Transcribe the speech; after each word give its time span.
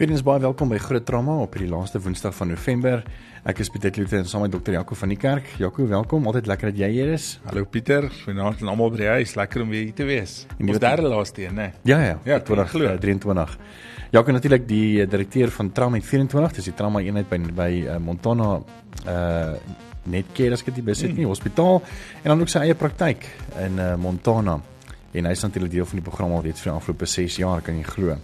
Weens 0.00 0.22
baie 0.24 0.40
welkom 0.40 0.70
by 0.72 0.78
Groot 0.80 1.04
Trauma 1.04 1.34
op 1.42 1.52
hierdie 1.52 1.68
laaste 1.68 2.00
Woensdag 2.00 2.32
van 2.32 2.48
November. 2.48 3.02
Ek 3.44 3.58
is 3.60 3.68
Pieter 3.68 3.92
Kloete 3.92 4.16
en 4.16 4.24
saam 4.28 4.40
met 4.46 4.52
dokter 4.54 4.72
Jaco 4.72 4.96
van 4.96 5.10
die 5.12 5.18
kerk. 5.20 5.50
Jaco, 5.60 5.84
welkom. 5.90 6.24
Altyd 6.30 6.46
lekker 6.48 6.70
dat 6.70 6.78
jy 6.80 6.88
hier 6.94 7.10
is. 7.12 7.26
Hallo 7.44 7.66
Pieter, 7.68 8.06
goeienaand 8.22 8.62
aan 8.62 8.70
almal 8.72 8.94
by 8.94 9.02
die 9.02 9.10
huis. 9.10 9.34
Lekker 9.36 9.60
om 9.66 9.68
weer 9.74 9.82
hier 9.84 9.96
te 9.98 10.06
wees. 10.08 10.38
En 10.56 10.70
Ons 10.72 10.80
derde 10.80 11.10
laaste 11.12 11.44
een, 11.44 11.58
né? 11.60 11.66
Ja 11.84 11.98
ja, 12.00 12.14
Ja, 12.24 12.38
20 12.40 12.70
glo. 12.72 12.88
uh, 12.88 12.96
23. 13.02 13.56
Jaco 14.16 14.32
natuurlik 14.32 14.64
die 14.68 15.02
eh, 15.02 15.08
direkteur 15.08 15.52
van 15.52 15.68
Trauma 15.72 16.00
24, 16.00 16.56
dis 16.56 16.70
die 16.70 16.74
trauma 16.74 17.04
eenheid 17.04 17.28
by 17.28 17.38
by 17.60 17.70
uh, 17.84 17.98
Montana 18.00 18.48
uh 19.06 19.54
Netcare 20.10 20.56
as 20.56 20.62
ek 20.64 20.72
dit 20.74 20.84
besit 20.84 21.12
nie, 21.12 21.26
hospitaal 21.28 21.82
en 22.22 22.30
dan 22.32 22.40
ook 22.40 22.48
sy 22.48 22.62
eie 22.64 22.74
praktyk 22.74 23.26
in 23.60 23.76
uh, 23.76 23.92
Montana. 24.00 24.56
En 25.12 25.26
hy 25.28 25.32
is 25.36 25.42
natuurlik 25.44 25.70
deel 25.74 25.84
van 25.84 26.00
die 26.00 26.06
program 26.08 26.32
al 26.32 26.42
reeds 26.48 26.64
vir 26.64 26.70
die 26.72 26.78
afgelope 26.78 27.06
6 27.06 27.36
jaar, 27.42 27.60
kan 27.60 27.76
jy 27.76 27.84
glo. 27.84 28.16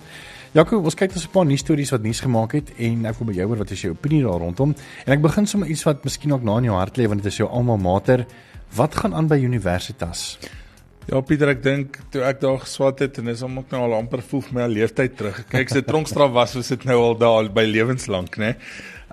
Jaco, 0.57 0.79
ons 0.81 0.95
kyk 0.97 1.13
ons 1.13 1.27
'n 1.27 1.33
paar 1.35 1.45
nuus 1.45 1.61
stories 1.61 1.91
wat 1.93 2.01
nuus 2.01 2.21
gemaak 2.25 2.53
het 2.57 2.71
en 2.81 3.05
ek 3.05 3.19
wil 3.19 3.27
by 3.29 3.35
jou 3.37 3.47
hoor 3.47 3.59
wat 3.59 3.71
is 3.73 3.83
jou 3.83 3.93
opinie 3.93 4.23
daar 4.23 4.41
rondom. 4.41 4.75
En 5.05 5.13
ek 5.13 5.21
begin 5.21 5.47
sommer 5.47 5.69
iets 5.69 5.85
wat 5.85 6.03
miskien 6.03 6.33
ook 6.33 6.43
na 6.43 6.57
in 6.57 6.65
jou 6.65 6.77
hart 6.77 6.97
lê 6.97 7.07
want 7.07 7.23
dit 7.23 7.31
is 7.31 7.37
jou 7.37 7.49
alma 7.49 7.77
mater. 7.77 8.25
Wat 8.75 8.95
gaan 8.95 9.13
aan 9.15 9.29
by 9.29 9.37
Universitas? 9.37 10.39
Ja 11.07 11.21
Pieter, 11.21 11.49
ek 11.49 11.63
dink 11.63 11.99
toe 12.11 12.23
ek 12.23 12.41
daar 12.41 12.59
geswat 12.59 13.01
het 13.01 13.19
en 13.19 13.27
dis 13.27 13.43
om 13.43 13.59
ek 13.59 13.71
nou 13.71 13.83
al 13.83 13.99
amper 13.99 14.23
voel 14.23 14.45
my 14.51 14.67
leeftyd 14.67 15.17
terug. 15.17 15.45
Kyk, 15.51 15.69
se 15.69 15.83
tronkstraf 15.83 16.33
was, 16.33 16.55
was 16.55 16.69
dit 16.69 16.85
nou 16.85 17.03
al 17.03 17.19
daar 17.19 17.53
by 17.53 17.67
lewenslank, 17.69 18.39
né? 18.39 18.57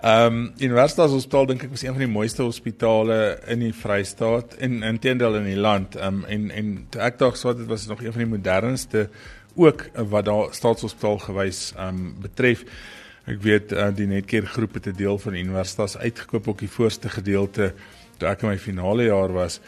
Ehm 0.03 0.33
um, 0.33 0.53
Universitas 0.59 1.11
Hospitaal 1.11 1.45
dink 1.45 1.63
ek 1.63 1.71
was 1.71 1.83
een 1.83 1.93
van 1.93 2.03
die 2.03 2.11
mooiste 2.11 2.43
hospitale 2.43 3.39
in 3.47 3.59
die 3.59 3.73
Vrystaat 3.73 4.55
en 4.59 4.81
intedeel 4.83 5.35
in 5.35 5.45
die 5.45 5.59
land. 5.59 5.95
Ehm 5.95 6.23
um, 6.23 6.25
en 6.25 6.51
en 6.51 6.87
toe 6.89 7.01
ek 7.01 7.19
daar 7.19 7.31
geswat 7.31 7.57
het, 7.57 7.67
was 7.67 7.81
dit 7.81 7.89
nog 7.89 8.01
een 8.01 8.11
van 8.11 8.23
die 8.23 8.31
modernste 8.31 9.09
ook 9.55 9.85
wat 10.09 10.25
daar 10.25 10.53
staatshospitaal 10.53 11.19
gewys 11.27 11.73
um, 11.79 12.15
betref. 12.21 12.63
Ek 13.29 13.39
weet 13.43 13.71
uh, 13.71 13.87
die 13.95 14.07
Netcare 14.07 14.45
groep 14.45 14.73
het 14.73 14.87
'n 14.87 14.97
deel 14.97 15.17
van 15.17 15.33
die 15.33 15.43
Universitas 15.43 15.97
uitgekoop 15.97 16.47
ook 16.47 16.59
die 16.59 16.71
voorste 16.71 17.09
gedeelte 17.09 17.73
toe 18.17 18.29
ek 18.29 18.41
in 18.41 18.49
my 18.49 18.57
finale 18.57 19.03
jaar 19.03 19.31
was. 19.31 19.59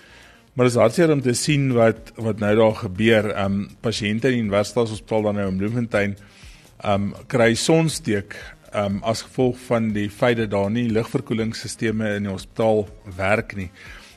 Maar 0.53 0.65
dit 0.65 0.75
is 0.75 0.81
hartseer 0.81 1.11
om 1.11 1.21
te 1.21 1.33
sien 1.33 1.73
wat 1.73 2.11
wat 2.15 2.39
nou 2.39 2.55
daar 2.55 2.75
gebeur. 2.75 3.31
Um, 3.43 3.69
pasiënte 3.81 4.27
in 4.27 4.33
die 4.33 4.43
Universitas 4.43 4.89
Hospitaal 4.89 5.21
dan 5.21 5.35
nou 5.35 5.47
in 5.49 5.57
Bloemfontein 5.57 6.17
um, 6.83 7.13
kry 7.27 7.53
sonsteek 7.55 8.35
um, 8.75 8.99
as 9.03 9.21
gevolg 9.21 9.57
van 9.67 9.91
die 9.95 10.09
feit 10.09 10.37
dat 10.37 10.51
daar 10.51 10.71
nie 10.71 10.89
lugverkoelingsstelsels 10.91 12.15
in 12.17 12.27
die 12.27 12.31
hospitaal 12.31 12.87
werk 13.17 13.55
nie. 13.55 13.69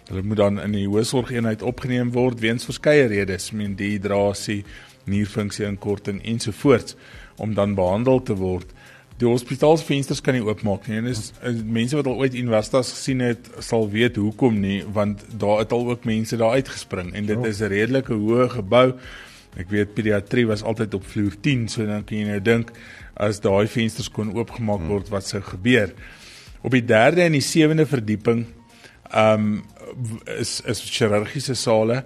Hulle 0.08 0.22
moet 0.24 0.40
dan 0.40 0.60
in 0.60 0.72
die 0.72 0.86
hoësorgeenheid 0.88 1.62
opgeneem 1.62 2.12
word 2.14 2.40
weens 2.40 2.64
verskeie 2.64 3.06
redes, 3.10 3.50
meen 3.52 3.76
dehydrasie, 3.76 4.62
nierfunksie 5.08 5.66
inkorting 5.66 6.22
ensovoorts 6.24 6.96
om 7.36 7.54
dan 7.54 7.74
behandel 7.78 8.22
te 8.22 8.36
word. 8.38 8.72
Die 9.18 9.26
hospitaalsvensters 9.26 10.20
kan 10.22 10.36
nie 10.36 10.44
oopmaak 10.46 10.86
nie. 10.86 11.00
En 11.00 11.08
is, 11.10 11.32
is 11.42 11.62
mense 11.64 11.96
wat 11.98 12.06
al 12.06 12.20
ooit 12.22 12.36
universitas 12.38 12.92
gesien 12.94 13.22
het, 13.24 13.48
sal 13.64 13.88
weet 13.90 14.18
hoekom 14.20 14.60
nie, 14.62 14.82
want 14.94 15.24
daar 15.42 15.64
het 15.64 15.74
al 15.74 15.88
ook 15.90 16.06
mense 16.06 16.38
daar 16.38 16.58
uitgespring 16.60 17.14
en 17.18 17.26
dit 17.26 17.48
is 17.50 17.60
'n 17.60 17.72
redelike 17.72 18.14
hoë 18.14 18.48
gebou. 18.58 18.92
Ek 19.58 19.70
weet 19.70 19.94
pediatrie 19.94 20.46
was 20.46 20.62
altyd 20.62 20.94
op 20.94 21.06
vloer 21.06 21.34
10, 21.40 21.68
so 21.68 21.86
dan 21.86 22.04
kan 22.04 22.18
jy 22.18 22.24
nou 22.28 22.40
dink 22.40 22.70
as 23.16 23.40
daai 23.40 23.66
vensters 23.66 24.10
kon 24.10 24.34
oopgemaak 24.36 24.86
word 24.86 25.08
wat 25.08 25.26
sou 25.26 25.40
gebeur. 25.42 25.92
Op 26.62 26.70
die 26.70 26.82
3de 26.82 27.24
en 27.26 27.32
die 27.32 27.42
7de 27.42 27.86
verdieping 27.86 28.46
um 29.14 29.64
is 30.38 30.60
is 30.66 30.82
chirurgiese 30.84 31.54
sale 31.54 32.04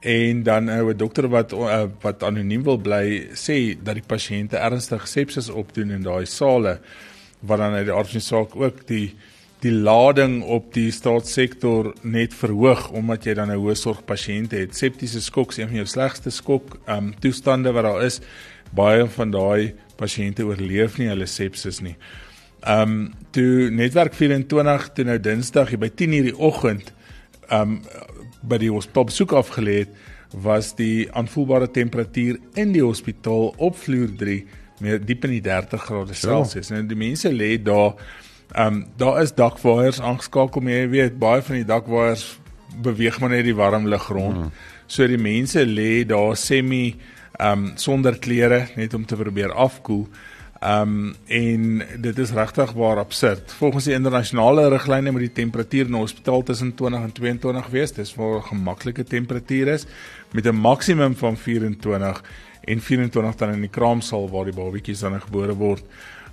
en 0.00 0.42
dan 0.42 0.64
nou 0.64 0.92
'n 0.92 0.96
dokter 0.96 1.28
wat 1.28 1.52
uh, 1.52 1.86
wat 2.00 2.22
anoniem 2.22 2.62
wil 2.62 2.78
bly 2.78 3.28
sê 3.34 3.76
dat 3.82 3.94
die 3.94 4.06
pasiënte 4.06 4.56
ernstig 4.56 5.08
sepsis 5.08 5.48
opdoen 5.48 5.90
in 5.90 6.02
daai 6.02 6.26
sale 6.26 6.78
wat 7.40 7.58
dan 7.58 7.72
uit 7.72 7.86
die 7.86 7.94
aard 7.94 8.06
van 8.06 8.20
die 8.20 8.26
saak 8.26 8.56
ook 8.56 8.86
die 8.86 9.14
die 9.60 9.72
lading 9.72 10.42
op 10.42 10.70
die 10.74 10.90
staatssektor 10.94 11.90
net 12.06 12.34
verhoog 12.34 12.90
omdat 12.94 13.24
jy 13.26 13.34
dan 13.34 13.50
'n 13.50 13.58
hoë 13.58 13.74
sorg 13.74 14.04
pasiënte 14.04 14.56
het. 14.56 14.76
Septiese 14.76 15.20
skok 15.20 15.50
is 15.50 15.58
een 15.58 15.66
van 15.66 15.76
jou 15.76 15.86
slegste 15.86 16.30
skok 16.30 16.78
um 16.86 17.14
toestande 17.18 17.72
wat 17.72 17.84
daar 17.84 18.04
is. 18.04 18.20
Baie 18.70 19.06
van 19.06 19.30
daai 19.30 19.74
pasiënte 19.96 20.44
oorleef 20.44 20.98
nie 20.98 21.08
hulle 21.08 21.26
sepsis 21.26 21.80
nie. 21.80 21.96
Um 22.66 23.14
toe 23.30 23.70
netwerk 23.70 24.14
24 24.14 24.92
toe 24.94 25.04
nou 25.04 25.18
Dinsdag 25.18 25.78
by 25.78 25.88
10:00 25.88 26.22
die 26.22 26.38
oggend 26.38 26.92
um 27.50 27.82
by 28.42 28.58
die 28.60 28.70
hospitaal 28.70 29.08
besoek 29.08 29.34
afgelê 29.38 29.82
het, 29.82 29.98
was 30.32 30.74
die 30.76 31.08
aanvoelbare 31.16 31.70
temperatuur 31.72 32.38
in 32.60 32.72
die 32.74 32.84
hospitaal 32.84 33.54
op 33.56 33.78
vloer 33.80 34.10
3 34.20 34.42
meer 34.84 35.00
diep 35.02 35.24
in 35.26 35.38
die 35.38 35.44
30 35.44 35.84
grade 35.88 36.14
Celsius. 36.14 36.70
Nou 36.70 36.82
die 36.86 36.98
mense 36.98 37.32
lê 37.32 37.56
daar 37.62 37.96
um 38.56 38.84
daar 38.96 39.22
is 39.22 39.34
dakwaaiers 39.36 40.00
aangeskakel, 40.00 40.62
maar 40.64 40.76
jy 40.76 40.88
weet 40.92 41.18
baie 41.20 41.42
van 41.44 41.60
die 41.60 41.68
dakwaaiers 41.68 42.26
beweeg 42.84 43.18
maar 43.20 43.32
net 43.34 43.46
die 43.48 43.56
warm 43.56 43.88
lug 43.88 44.08
rond. 44.12 44.36
Hmm. 44.36 44.52
So 44.86 45.06
die 45.08 45.20
mense 45.20 45.64
lê 45.66 46.04
daar 46.08 46.36
semi 46.36 46.96
um 47.42 47.72
sonder 47.76 48.18
klere 48.18 48.66
net 48.76 48.94
om 48.94 49.06
te 49.06 49.16
probeer 49.16 49.52
afkoel. 49.52 50.06
Um 50.64 51.14
en 51.26 51.82
dit 52.00 52.18
is 52.18 52.30
regtig 52.34 52.72
waar 52.72 52.98
absurd. 52.98 53.52
Volgens 53.52 53.84
die 53.84 53.94
internasionale 53.94 54.68
riglyne 54.68 55.10
moet 55.10 55.28
die 55.28 55.32
temperatuur 55.32 55.86
in 55.86 55.92
'n 55.92 56.02
hospitaal 56.02 56.42
tussen 56.42 56.74
20 56.74 57.02
en 57.02 57.12
22 57.12 57.66
wees. 57.66 57.92
Dis 57.92 58.14
waar 58.14 58.36
'n 58.36 58.42
gemaklike 58.42 59.04
temperatuur 59.04 59.68
is 59.68 59.86
met 60.32 60.46
'n 60.46 60.54
maksimum 60.54 61.16
van 61.16 61.36
24 61.36 62.22
en 62.64 62.80
24 62.80 63.34
dan 63.34 63.52
in 63.52 63.60
die 63.60 63.70
kraamsaal 63.70 64.30
waar 64.30 64.44
die 64.44 64.54
babatjies 64.54 65.00
dan 65.00 65.20
gebore 65.20 65.54
word. 65.54 65.84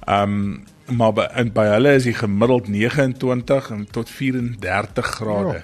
Um 0.07 0.63
maar 0.85 1.13
by, 1.13 1.25
by 1.53 1.65
hulle 1.65 1.93
is 1.93 2.03
die 2.03 2.13
gemiddeld 2.13 2.67
29 2.67 3.69
en 3.71 3.87
tot 3.91 4.09
34 4.09 5.05
grade. 5.05 5.61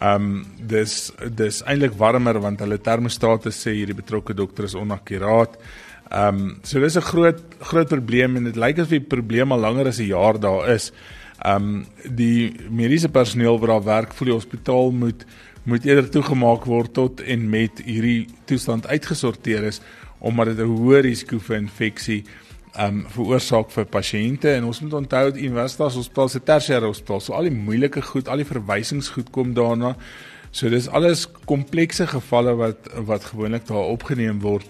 Ja. 0.00 0.14
Um 0.14 0.46
dis 0.60 1.12
dis 1.34 1.62
eintlik 1.62 1.92
warmer 1.92 2.40
want 2.40 2.60
hulle 2.60 2.80
termostate 2.80 3.50
sê 3.50 3.70
hierdie 3.70 3.94
betrokke 3.94 4.34
dokter 4.34 4.64
is 4.64 4.74
onakkuraat. 4.74 5.56
Ehm 6.10 6.38
um, 6.38 6.58
so 6.62 6.80
dis 6.80 6.96
'n 6.96 7.02
groot 7.02 7.40
groot 7.60 7.88
probleem 7.88 8.36
en 8.36 8.44
dit 8.44 8.56
lyk 8.56 8.78
asof 8.78 8.94
die 8.94 9.00
probleem 9.00 9.52
al 9.52 9.58
langer 9.58 9.86
as 9.86 9.98
'n 9.98 10.06
jaar 10.06 10.38
daar 10.38 10.68
is. 10.68 10.92
Ehm 11.42 11.62
um, 11.62 11.86
die 12.14 12.54
mediese 12.70 13.08
personeel 13.08 13.58
wat 13.58 13.68
daar 13.68 13.84
werk 13.84 14.14
vir 14.14 14.26
die 14.26 14.34
hospitaal 14.34 14.90
moet 14.92 15.26
moet 15.64 15.84
eerder 15.84 16.08
toegemaak 16.10 16.64
word 16.64 16.92
tot 16.94 17.20
en 17.20 17.50
met 17.50 17.82
hierdie 17.84 18.28
toestand 18.44 18.86
uitgesorteer 18.86 19.64
is 19.64 19.80
omdat 20.18 20.46
dit 20.46 20.58
'n 20.58 20.70
hoë 20.70 21.00
risiko 21.00 21.38
vir 21.38 21.56
infeksie 21.56 22.24
ehm 22.76 22.98
um, 22.98 23.04
veroorsaak 23.08 23.70
vir 23.70 23.84
pasiënte 23.84 24.48
en 24.54 24.64
ons 24.64 24.80
moet 24.80 24.92
onthou 24.92 25.24
dat 25.30 25.36
Universitas 25.40 25.94
Hospitaal 25.94 26.28
se 26.28 26.40
tersiêre 26.40 26.86
hospitaal 26.86 27.20
so 27.20 27.32
al 27.32 27.48
die 27.48 27.58
moeilike 27.66 28.02
goed, 28.02 28.28
al 28.28 28.36
die 28.36 28.52
verwysingsgoed 28.52 29.30
kom 29.30 29.54
daarna. 29.54 29.96
So 30.50 30.68
dis 30.68 30.88
alles 30.88 31.26
komplekse 31.44 32.06
gevalle 32.06 32.54
wat 32.54 32.88
wat 32.94 33.24
gewoonlik 33.24 33.66
daar 33.66 33.90
opgeneem 33.90 34.40
word 34.40 34.66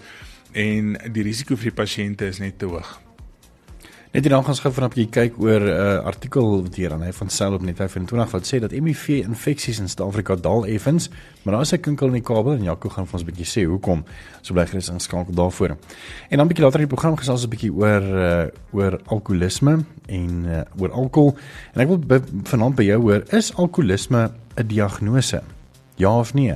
en 0.57 0.95
die 1.13 1.25
risiko 1.27 1.57
vir 1.57 1.71
die 1.71 1.79
pasiënte 1.83 2.31
is 2.31 2.41
net 2.41 2.57
te 2.57 2.69
hoog. 2.69 2.97
Net 4.17 4.23
hierdan 4.23 4.41
gaan 4.41 4.55
ons 4.55 4.61
gou 4.63 4.71
vanaand 4.71 4.93
'n 4.95 4.97
bietjie 4.97 5.13
kyk 5.13 5.35
oor 5.37 5.61
'n 5.61 5.73
uh, 5.77 6.05
artikel 6.09 6.63
wat 6.63 6.75
hier 6.75 6.93
aan 6.93 7.03
hy 7.03 7.11
van 7.11 7.29
Cell 7.29 7.53
op 7.53 7.61
net 7.61 7.75
25 7.75 8.31
wat 8.31 8.47
sê 8.47 8.59
dat 8.59 8.71
HIV 8.71 9.09
infeksies 9.27 9.79
in 9.79 9.89
Suid-Afrika 9.89 10.35
daal 10.35 10.65
effens, 10.65 11.09
maar 11.43 11.53
daar 11.53 11.61
is 11.61 11.73
'n 11.73 11.81
kinkel 11.81 12.07
in 12.07 12.13
die 12.13 12.21
kabel 12.21 12.53
en 12.53 12.63
Jaco 12.63 12.89
gaan 12.89 13.05
vir 13.05 13.13
ons 13.13 13.23
'n 13.23 13.31
bietjie 13.31 13.45
sê 13.45 13.67
hoekom. 13.67 14.05
So 14.41 14.53
bly 14.53 14.65
gerus 14.65 14.89
ingeskakel 14.89 15.33
daarvoor. 15.33 15.77
En 16.29 16.37
dan 16.37 16.47
bietjie 16.47 16.63
later 16.63 16.79
in 16.79 16.87
die 16.87 16.95
program 16.95 17.17
gesels 17.17 17.43
ons 17.43 17.45
'n 17.45 17.49
bietjie 17.49 17.73
oor 17.73 18.01
uh, 18.01 18.47
oor 18.71 18.99
alkoholisme 19.05 19.85
en 20.07 20.45
uh, 20.45 20.61
oor 20.79 20.91
alkohol. 20.91 21.37
En 21.73 21.81
ek 21.81 21.87
wil 21.87 22.21
vanaand 22.43 22.75
by 22.75 22.83
jou 22.83 23.01
hoor, 23.01 23.23
is 23.29 23.53
alkoholisme 23.53 24.31
'n 24.55 24.67
diagnose? 24.67 25.43
Ja 25.97 26.19
of 26.19 26.33
nee? 26.33 26.55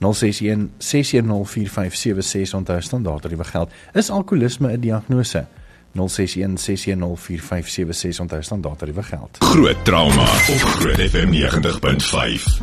061 0.00 0.70
6104576 0.78 2.54
onthou 2.54 2.80
standaard 2.80 3.22
dat 3.22 3.30
dit 3.30 3.46
geld. 3.46 3.70
Is 3.92 4.10
alkoholisme 4.10 4.72
'n 4.72 4.80
diagnose? 4.80 5.46
061 5.92 6.58
6104576 6.58 8.20
onthou 8.20 8.42
standaard 8.42 8.78
dat 8.78 8.94
dit 8.94 9.04
geld. 9.04 9.36
Groot 9.38 9.84
trauma 9.84 10.22
op 10.22 10.60
Groot 10.78 11.00
FM 11.10 11.30
90.5. 11.32 12.62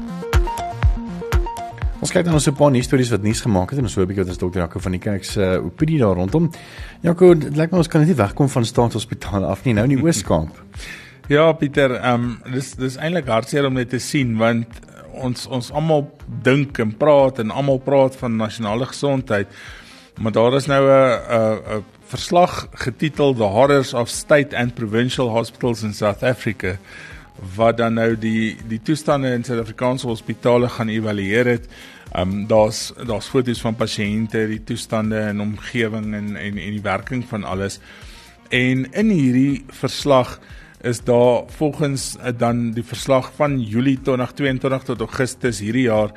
Ons 2.00 2.12
kyk 2.12 2.26
dan 2.26 2.34
ons 2.34 2.48
'n 2.48 2.54
paar 2.54 2.72
nuus 2.72 2.86
stories 2.86 3.10
wat 3.10 3.22
nuus 3.22 3.42
gemaak 3.42 3.70
het 3.70 3.80
en 3.80 3.84
ons 3.84 3.96
hoor 3.96 4.04
'n 4.04 4.08
bietjie 4.08 4.24
wat 4.24 4.34
ons 4.34 4.42
dokter 4.42 4.62
Jaco 4.62 4.80
van 4.80 4.92
die 4.92 5.00
kerk 5.00 5.24
se 5.24 5.42
uh, 5.42 5.66
opinie 5.66 6.00
daar 6.00 6.16
rondom. 6.16 6.52
Jaco, 7.02 7.34
dit 7.34 7.56
lyk 7.56 7.72
my 7.72 7.78
ons 7.78 7.88
kan 7.88 8.00
net 8.00 8.10
nie 8.10 8.18
wegkom 8.18 8.50
van 8.50 8.66
staatshospitale 8.66 9.46
af 9.46 9.64
nie 9.64 9.74
nou 9.74 9.90
in 9.90 9.96
die 9.96 10.04
Oos-Kaap. 10.04 10.50
Ja, 11.28 11.52
Pieter, 11.52 11.92
ehm 11.92 12.14
um, 12.14 12.54
dis 12.54 12.76
dis 12.76 12.96
eintlik 12.96 13.28
hartseer 13.28 13.66
om 13.66 13.74
net 13.74 13.90
te 13.90 14.00
sien 14.00 14.38
want 14.38 14.68
ons 15.18 15.48
ons 15.48 15.72
almal 15.72 16.08
dink 16.44 16.80
en 16.80 16.94
praat 16.98 17.40
en 17.40 17.52
almal 17.52 17.80
praat 17.84 18.16
van 18.16 18.36
nasionale 18.36 18.86
gesondheid. 18.86 19.48
Maar 20.18 20.32
daar 20.32 20.56
is 20.56 20.66
nou 20.66 20.84
'n 20.90 21.78
'n 21.78 21.84
verslag 22.08 22.68
getitel 22.72 23.34
The 23.34 23.44
Horrors 23.44 23.94
of 23.94 24.10
State 24.10 24.58
and 24.58 24.74
Provincial 24.74 25.30
Hospitals 25.30 25.84
in 25.84 25.94
South 25.94 26.24
Africa 26.24 26.78
wat 27.56 27.78
dan 27.78 27.94
nou 27.94 28.16
die 28.18 28.58
die 28.68 28.82
toestande 28.82 29.30
in 29.34 29.44
Suid-Afrikaanse 29.44 30.08
hospitale 30.08 30.70
gaan 30.70 30.90
evalueer 30.90 31.46
het. 31.46 31.68
Ehm 32.12 32.32
um, 32.32 32.48
daar's 32.48 32.94
daar's 33.06 33.28
foto's 33.28 33.62
van 33.62 33.76
pasiënte, 33.76 34.48
die 34.48 34.64
toestande 34.64 35.20
en 35.20 35.42
omgewing 35.42 36.14
en 36.14 36.36
en 36.36 36.58
en 36.58 36.72
die 36.72 36.82
werking 36.82 37.26
van 37.28 37.44
alles. 37.44 37.80
En 38.50 38.92
in 38.92 39.10
hierdie 39.10 39.66
verslag 39.68 40.40
is 40.88 41.04
daar 41.04 41.44
volgens 41.48 42.16
uh, 42.18 42.32
dan 42.38 42.72
die 42.72 42.84
verslag 42.84 43.32
van 43.36 43.60
Julie 43.62 43.98
2022 44.02 44.84
tot 44.84 45.00
Augustus 45.00 45.60
hierdie 45.60 45.88
jaar 45.88 46.14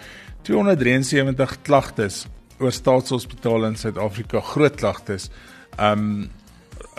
273 0.46 1.56
klagtes 1.62 2.26
oor 2.60 2.72
staatshospitale 2.72 3.70
in 3.72 3.76
Suid-Afrika, 3.76 4.40
groot 4.40 4.76
klagtes. 4.76 5.30
Um 5.80 6.30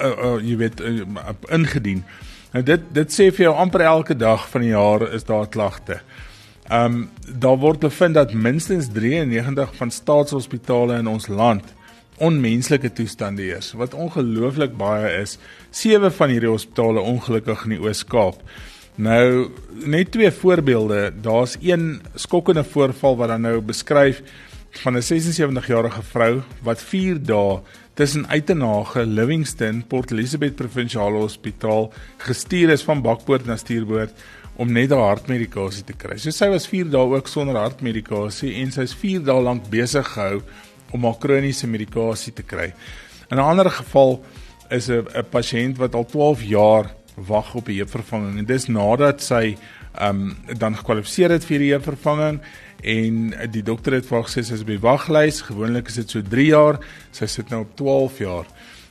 uh, 0.02 0.10
uh, 0.10 0.38
jy 0.42 0.56
weet 0.58 0.82
uh, 0.82 1.06
ingedien. 1.54 2.04
Nou 2.52 2.64
dit 2.66 2.88
dit 2.94 3.14
sê 3.14 3.30
vir 3.30 3.48
jou 3.48 3.56
amper 3.64 3.86
elke 3.86 4.18
dag 4.18 4.48
van 4.50 4.66
die 4.66 4.74
jaar 4.74 5.06
is 5.14 5.28
daar 5.30 5.48
klagte. 5.50 6.02
Um 6.72 7.06
daar 7.28 7.60
word 7.62 7.86
bevind 7.86 8.18
dat 8.18 8.34
minstens 8.34 8.90
93 8.94 9.76
van 9.78 9.94
staatshospitale 9.94 11.00
in 11.00 11.08
ons 11.08 11.30
land 11.30 11.76
onmenslike 12.22 12.92
toestande 12.98 13.42
heers 13.48 13.72
wat 13.80 13.98
ongelooflik 13.98 14.78
baie 14.78 15.10
is. 15.22 15.38
Sewe 15.72 16.12
van 16.14 16.30
hierdie 16.34 16.52
hospitale 16.52 17.02
ongelukkig 17.02 17.66
in 17.66 17.76
die 17.76 17.82
Oos-Kaap. 17.82 18.40
Nou 19.02 19.50
net 19.88 20.12
twee 20.14 20.32
voorbeelde. 20.32 21.10
Daar's 21.24 21.58
een 21.62 22.02
skokkende 22.16 22.64
voorval 22.64 23.18
wat 23.18 23.34
dan 23.34 23.48
nou 23.48 23.60
beskryf 23.62 24.22
van 24.84 24.98
'n 24.98 25.02
76-jarige 25.02 26.04
vrou 26.04 26.42
wat 26.64 26.82
4 26.82 27.24
dae 27.24 27.60
tussen 27.94 28.28
Uitenhage, 28.28 29.06
Livingston, 29.06 29.84
Port 29.88 30.12
Elizabeth 30.12 30.56
Provinsiale 30.56 31.18
Hospitaal 31.18 31.92
gestuur 32.18 32.70
is 32.70 32.84
van 32.84 33.02
bakpoort 33.02 33.46
na 33.46 33.58
stuurboord 33.58 34.14
om 34.56 34.72
net 34.72 34.90
haar 34.90 35.16
hartmedikasie 35.16 35.84
te 35.84 35.94
kry. 35.94 36.18
So 36.18 36.32
sy 36.32 36.50
was 36.50 36.68
4 36.68 36.90
dae 36.90 37.16
ook 37.16 37.28
sonder 37.28 37.56
hartmedikasie 37.56 38.54
en 38.62 38.72
sy 38.72 38.82
is 38.82 38.94
4 38.94 39.24
dae 39.28 39.42
lank 39.42 39.70
besig 39.70 40.08
gehou 40.08 40.42
om 40.92 41.04
haar 41.04 41.18
kroniese 41.20 41.68
medikasie 41.68 42.34
te 42.34 42.44
kry. 42.44 42.74
In 43.32 43.38
'n 43.38 43.44
ander 43.44 43.70
geval 43.70 44.24
is 44.70 44.90
'n 44.90 45.08
'n 45.16 45.30
pasiënt 45.30 45.78
wat 45.78 45.96
al 45.96 46.06
12 46.06 46.44
jaar 46.44 46.92
wag 47.16 47.56
op 47.56 47.68
'n 47.68 47.76
heupvervanging 47.76 48.38
en 48.38 48.46
dis 48.46 48.68
nadat 48.68 49.22
sy 49.22 49.58
ehm 50.00 50.20
um, 50.20 50.58
dan 50.58 50.76
gekwalifiseer 50.76 51.32
het 51.32 51.46
vir 51.46 51.60
die 51.60 51.72
heupvervanging 51.72 52.40
en 52.82 53.34
die 53.52 53.64
dokter 53.64 53.94
het 53.94 54.06
vir 54.06 54.18
haar 54.18 54.28
gesê 54.28 54.44
sy 54.44 54.54
is 54.54 54.62
op 54.62 54.68
die 54.68 54.80
waglys. 54.80 55.42
Gewoonlik 55.42 55.88
is 55.88 55.96
dit 55.96 56.10
so 56.10 56.22
3 56.22 56.46
jaar. 56.46 56.80
Sy 57.12 57.26
sit 57.26 57.50
nou 57.50 57.62
op 57.62 57.76
12 57.76 58.18
jaar. 58.18 58.46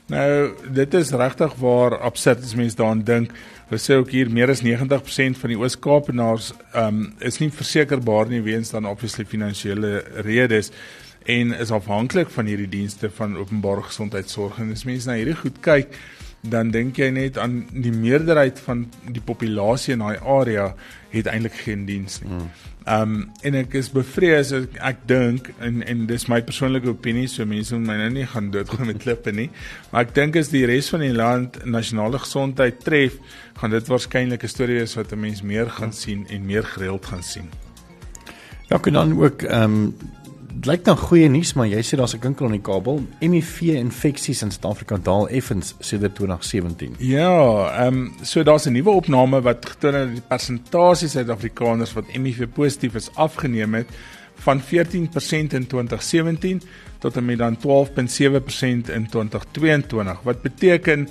Nou, 0.07 0.51
dit 0.73 0.93
is 0.93 1.11
regtig 1.11 1.53
waar 1.55 1.99
absurd 1.99 2.43
as 2.43 2.55
mens 2.55 2.75
daaraan 2.75 3.03
dink. 3.03 3.31
Hulle 3.69 3.79
sê 3.79 3.95
ook 3.95 4.09
hier 4.11 4.29
meer 4.29 4.49
as 4.49 4.61
90% 4.61 5.39
van 5.39 5.49
die 5.49 5.57
Oos-Kaapenaars 5.57 6.51
ehm 6.73 6.87
um, 6.87 7.13
is 7.19 7.39
nie 7.39 7.51
versekerbaar 7.51 8.27
nie 8.27 8.41
weens 8.41 8.69
dan 8.69 8.85
obviously 8.85 9.25
finansiële 9.25 10.03
redes 10.25 10.71
en 11.25 11.53
is 11.53 11.71
afhanklik 11.71 12.29
van 12.29 12.45
hierdie 12.49 12.69
dienste 12.69 13.09
van 13.09 13.37
openbare 13.37 13.83
gesondheidsorg 13.83 14.57
en 14.59 14.71
as 14.71 14.85
mense 14.85 15.09
na 15.09 15.19
hierdie 15.19 15.37
goed 15.37 15.61
kyk 15.61 15.93
dan 16.41 16.71
dink 16.73 16.97
jy 16.97 17.11
net 17.13 17.37
aan 17.37 17.59
die 17.69 17.93
meerderheid 17.93 18.59
van 18.65 18.87
die 19.13 19.21
populasie 19.21 19.93
in 19.93 20.01
daai 20.01 20.17
area 20.17 20.71
het 21.11 21.27
eintlik 21.29 21.59
geen 21.67 21.85
diens 21.85 22.21
nie. 22.23 22.39
Ehm 22.89 23.11
um, 23.13 23.17
en 23.45 23.55
ek 23.59 23.75
is 23.77 23.91
bevrees 23.93 24.49
ek, 24.57 24.79
ek 24.81 25.03
dink 25.05 25.51
en 25.61 25.83
en 25.85 26.07
dis 26.09 26.25
my 26.33 26.39
persoonlike 26.41 26.89
opinie 26.89 27.27
so 27.29 27.45
mense 27.45 27.75
moet 27.77 27.91
my 27.91 27.97
nou 27.99 28.09
nie 28.15 28.25
gaan 28.31 28.49
doodgooi 28.55 28.87
met 28.89 29.03
klippe 29.03 29.33
nie 29.37 29.51
maar 29.91 30.07
ek 30.07 30.15
dink 30.15 30.39
as 30.41 30.49
die 30.49 30.63
res 30.65 30.89
van 30.89 31.05
die 31.05 31.13
land 31.13 31.59
nasionale 31.65 32.23
gesondheid 32.23 32.81
tref 32.81 33.19
gaan 33.61 33.77
dit 33.77 33.93
waarskynlik 33.93 34.43
'n 34.43 34.55
storie 34.55 34.79
wees 34.79 34.97
wat 34.97 35.13
'n 35.13 35.21
mens 35.21 35.43
meer 35.45 35.69
gaan 35.69 35.93
sien 35.93 36.25
en 36.29 36.45
meer 36.45 36.63
gereeld 36.63 37.05
gaan 37.05 37.23
sien. 37.23 37.51
Ja, 38.71 38.77
kan 38.77 38.93
dan 38.93 39.13
ook 39.13 39.41
ehm 39.43 39.63
um, 39.63 39.93
lyk 40.65 40.83
dan 40.85 40.97
goeie 40.97 41.29
nuus, 41.29 41.53
maar 41.57 41.67
jy 41.67 41.81
sê 41.85 41.97
daar's 41.97 42.13
'n 42.15 42.19
kinkel 42.19 42.45
aan 42.45 42.51
die 42.51 42.61
kabel. 42.61 43.01
HIV 43.19 43.61
infeksies 43.61 44.41
in 44.41 44.51
Suid-Afrika 44.51 44.97
daal 44.97 45.29
effens 45.29 45.75
sedert 45.79 46.15
2017. 46.15 46.95
Ja, 46.99 47.69
ehm 47.77 47.87
um, 47.87 48.13
so 48.21 48.43
daar's 48.43 48.65
'n 48.65 48.71
nuwe 48.73 48.89
opname 48.89 49.41
wat 49.41 49.65
getoon 49.65 49.93
het 49.93 50.05
dat 50.05 50.13
die 50.13 50.27
persentasie 50.27 51.07
Suid-Afrikaners 51.07 51.93
wat 51.93 52.05
HIV 52.11 52.47
positief 52.53 52.95
is 52.95 53.09
afgeneem 53.15 53.73
het 53.73 53.87
van 54.35 54.61
14% 54.61 55.53
in 55.53 55.67
2017 55.67 56.61
tot 56.99 57.15
en 57.15 57.25
met 57.25 57.37
dan 57.37 57.57
12.7% 57.57 58.89
in 58.89 59.07
2022. 59.09 60.21
Wat 60.23 60.41
beteken 60.41 61.09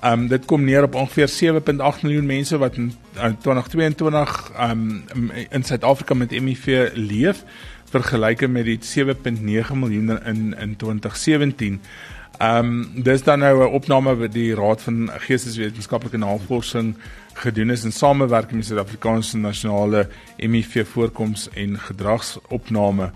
ehm 0.00 0.12
um, 0.12 0.28
dit 0.28 0.44
kom 0.44 0.64
neer 0.64 0.82
op 0.82 0.94
ongeveer 0.94 1.28
7.8 1.28 2.02
miljoen 2.02 2.26
mense 2.26 2.58
wat 2.58 2.76
in, 2.76 2.92
in 3.22 3.38
2022 3.38 4.50
ehm 4.56 4.70
um, 5.14 5.30
in 5.50 5.62
Suid-Afrika 5.62 6.14
met 6.14 6.30
HIV 6.30 6.90
leef 6.94 7.44
vergelyke 7.90 8.48
met 8.48 8.64
die 8.64 8.78
7.9 8.78 9.74
miljoen 9.74 10.18
in 10.24 10.54
in 10.58 10.76
2017. 10.76 11.80
Ehm 12.38 12.66
um, 12.66 13.02
dis 13.02 13.22
dan 13.22 13.38
nou 13.38 13.64
'n 13.64 13.72
opname 13.74 14.16
wat 14.16 14.32
die 14.32 14.54
Raad 14.54 14.82
van 14.82 15.10
Geesteswetenskaplike 15.10 16.16
Navorsing 16.16 16.94
gedoen 17.32 17.70
is 17.70 17.84
in 17.84 17.92
samewerking 17.92 18.56
met 18.56 18.66
Suid-Afrikaanse 18.66 19.38
Nasionale 19.38 20.08
HIV 20.36 20.86
voorkoms 20.86 21.48
en 21.54 21.78
gedragsopname. 21.78 23.10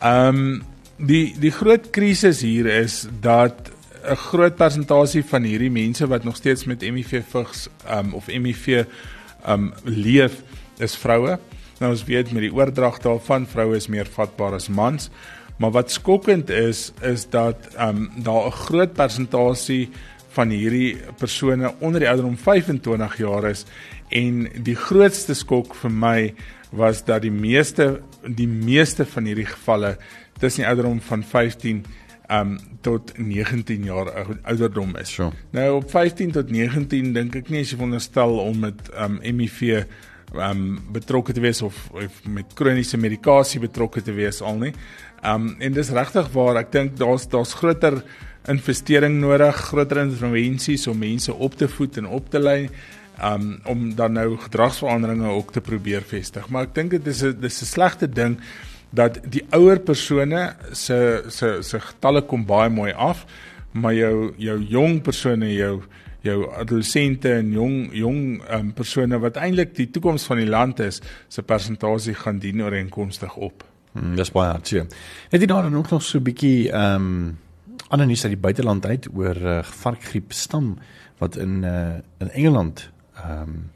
Ehm 0.00 0.36
um, 0.36 0.62
die 0.96 1.34
die 1.38 1.50
groot 1.50 1.90
krisis 1.90 2.40
hier 2.40 2.66
is 2.66 3.06
dat 3.20 3.70
'n 4.04 4.16
groot 4.16 4.56
persentasie 4.56 5.24
van 5.24 5.42
hierdie 5.42 5.70
mense 5.70 6.06
wat 6.06 6.24
nog 6.24 6.36
steeds 6.36 6.64
met 6.64 6.80
HIV 6.80 7.22
vigs 7.28 7.68
ehm 7.86 8.06
um, 8.06 8.14
of 8.14 8.26
HIV 8.26 8.66
ehm 8.66 8.86
um, 9.52 9.72
leef 9.84 10.42
is 10.78 10.96
vroue. 10.96 11.38
Nou 11.80 11.92
ons 11.94 12.04
weet 12.04 12.32
met 12.36 12.44
die 12.44 12.52
oordrag 12.52 12.98
daarvan 13.00 13.46
vroue 13.48 13.78
is 13.78 13.88
meer 13.88 14.08
vatbaar 14.08 14.58
as 14.58 14.68
mans. 14.68 15.08
Maar 15.60 15.72
wat 15.76 15.92
skokkend 15.92 16.50
is 16.52 16.90
is 17.04 17.26
dat 17.32 17.68
ehm 17.74 17.96
um, 17.96 18.22
daar 18.24 18.46
'n 18.46 18.60
groot 18.66 18.92
persentasie 18.92 19.88
van 20.30 20.50
hierdie 20.50 20.96
persone 21.18 21.72
onder 21.78 22.00
die 22.00 22.08
ouderdom 22.08 22.36
25 22.36 23.16
jaar 23.18 23.44
is 23.44 23.64
en 24.08 24.48
die 24.62 24.76
grootste 24.76 25.34
skok 25.34 25.74
vir 25.74 25.90
my 25.90 26.34
was 26.70 27.04
dat 27.04 27.22
die 27.22 27.34
meeste 27.34 28.00
die 28.26 28.48
meeste 28.48 29.06
van 29.06 29.24
hierdie 29.24 29.48
gevalle 29.48 29.96
tussen 30.38 30.62
die 30.62 30.68
ouderdom 30.68 31.00
van 31.00 31.24
15 31.24 31.84
um 32.30 32.58
tot 32.80 33.12
19 33.18 33.84
jaar 33.84 34.26
ouderdom 34.42 34.96
is. 34.96 35.10
Sure. 35.14 35.32
Nou 35.50 35.74
op 35.74 35.90
15 35.90 36.30
tot 36.30 36.50
19 36.50 37.12
dink 37.12 37.34
ek 37.34 37.50
nie 37.50 37.64
as 37.64 37.72
jy 37.72 37.76
veronderstel 37.80 38.38
om 38.38 38.58
met 38.58 38.90
um 38.94 39.18
HIV 39.22 39.84
um 40.34 40.78
betrokke 40.92 41.32
te 41.32 41.42
wees 41.42 41.62
of, 41.62 41.76
of 41.90 42.22
met 42.24 42.54
kroniese 42.54 42.98
medikasie 43.00 43.60
betrokke 43.60 44.02
te 44.02 44.12
wees 44.12 44.40
al 44.42 44.58
nie. 44.58 44.72
Um 45.26 45.56
en 45.58 45.72
dis 45.72 45.90
regtig 45.90 46.30
waar 46.34 46.60
ek 46.62 46.72
dink 46.72 46.96
daar's 47.00 47.28
daar's 47.28 47.54
groter 47.58 48.02
investering 48.48 49.20
nodig, 49.20 49.56
groter 49.70 50.04
intervensies 50.04 50.86
om 50.88 50.98
mense 50.98 51.34
op 51.34 51.54
te 51.54 51.68
voed 51.68 52.00
en 52.00 52.06
op 52.06 52.30
te 52.30 52.40
lei 52.40 52.70
um 53.20 53.60
om 53.68 53.94
dan 53.94 54.16
nou 54.16 54.36
gedragsveranderinge 54.46 55.28
ook 55.28 55.52
te 55.52 55.60
probeer 55.60 56.02
vestig. 56.06 56.48
Maar 56.48 56.70
ek 56.70 56.74
dink 56.74 56.90
dit 56.90 57.06
is 57.06 57.22
'n 57.22 57.40
dis 57.40 57.62
'n 57.62 57.66
slegte 57.66 58.08
ding 58.08 58.38
dat 58.90 59.20
die 59.24 59.44
ouer 59.54 59.78
persone 59.78 60.56
se 60.72 61.22
se 61.28 61.62
se 61.62 61.80
getalle 61.80 62.22
kom 62.22 62.46
baie 62.46 62.70
mooi 62.70 62.92
af, 62.92 63.26
maar 63.72 63.94
jou 63.94 64.32
jou 64.36 64.58
jong 64.62 65.02
persone 65.02 65.52
jou 65.54 65.82
jou 66.22 66.38
adolessente 66.52 67.32
en 67.32 67.52
jong 67.52 67.94
jong 67.96 68.22
um, 68.52 68.72
persone 68.76 69.18
wat 69.18 69.36
eintlik 69.40 69.74
die 69.76 69.90
toekoms 69.90 70.26
van 70.28 70.42
die 70.42 70.48
land 70.48 70.80
is, 70.84 71.00
se 71.28 71.42
persentasie 71.42 72.14
gaan 72.14 72.38
dien 72.38 72.62
ooreenkomstig 72.62 73.36
op. 73.36 73.64
Hmm, 73.92 74.14
dis 74.16 74.30
baie 74.30 74.52
hartseer. 74.52 74.86
Het 75.30 75.40
jy 75.40 75.48
daar 75.50 75.70
nog 75.70 75.90
nog 75.90 76.02
so 76.02 76.18
'n 76.18 76.22
bietjie 76.22 76.70
ehm 76.70 76.94
um, 76.94 77.38
ander 77.88 78.06
nuus 78.06 78.22
uit 78.22 78.32
die 78.32 78.40
buiteland 78.40 78.86
uit 78.86 79.08
oor 79.14 79.36
uh, 79.36 79.62
varkgriep 79.62 80.32
stam 80.32 80.78
wat 81.18 81.36
in 81.36 81.62
uh, 81.64 81.98
in 82.18 82.30
Engeland 82.30 82.90
ehm 83.14 83.42
um, 83.42 83.70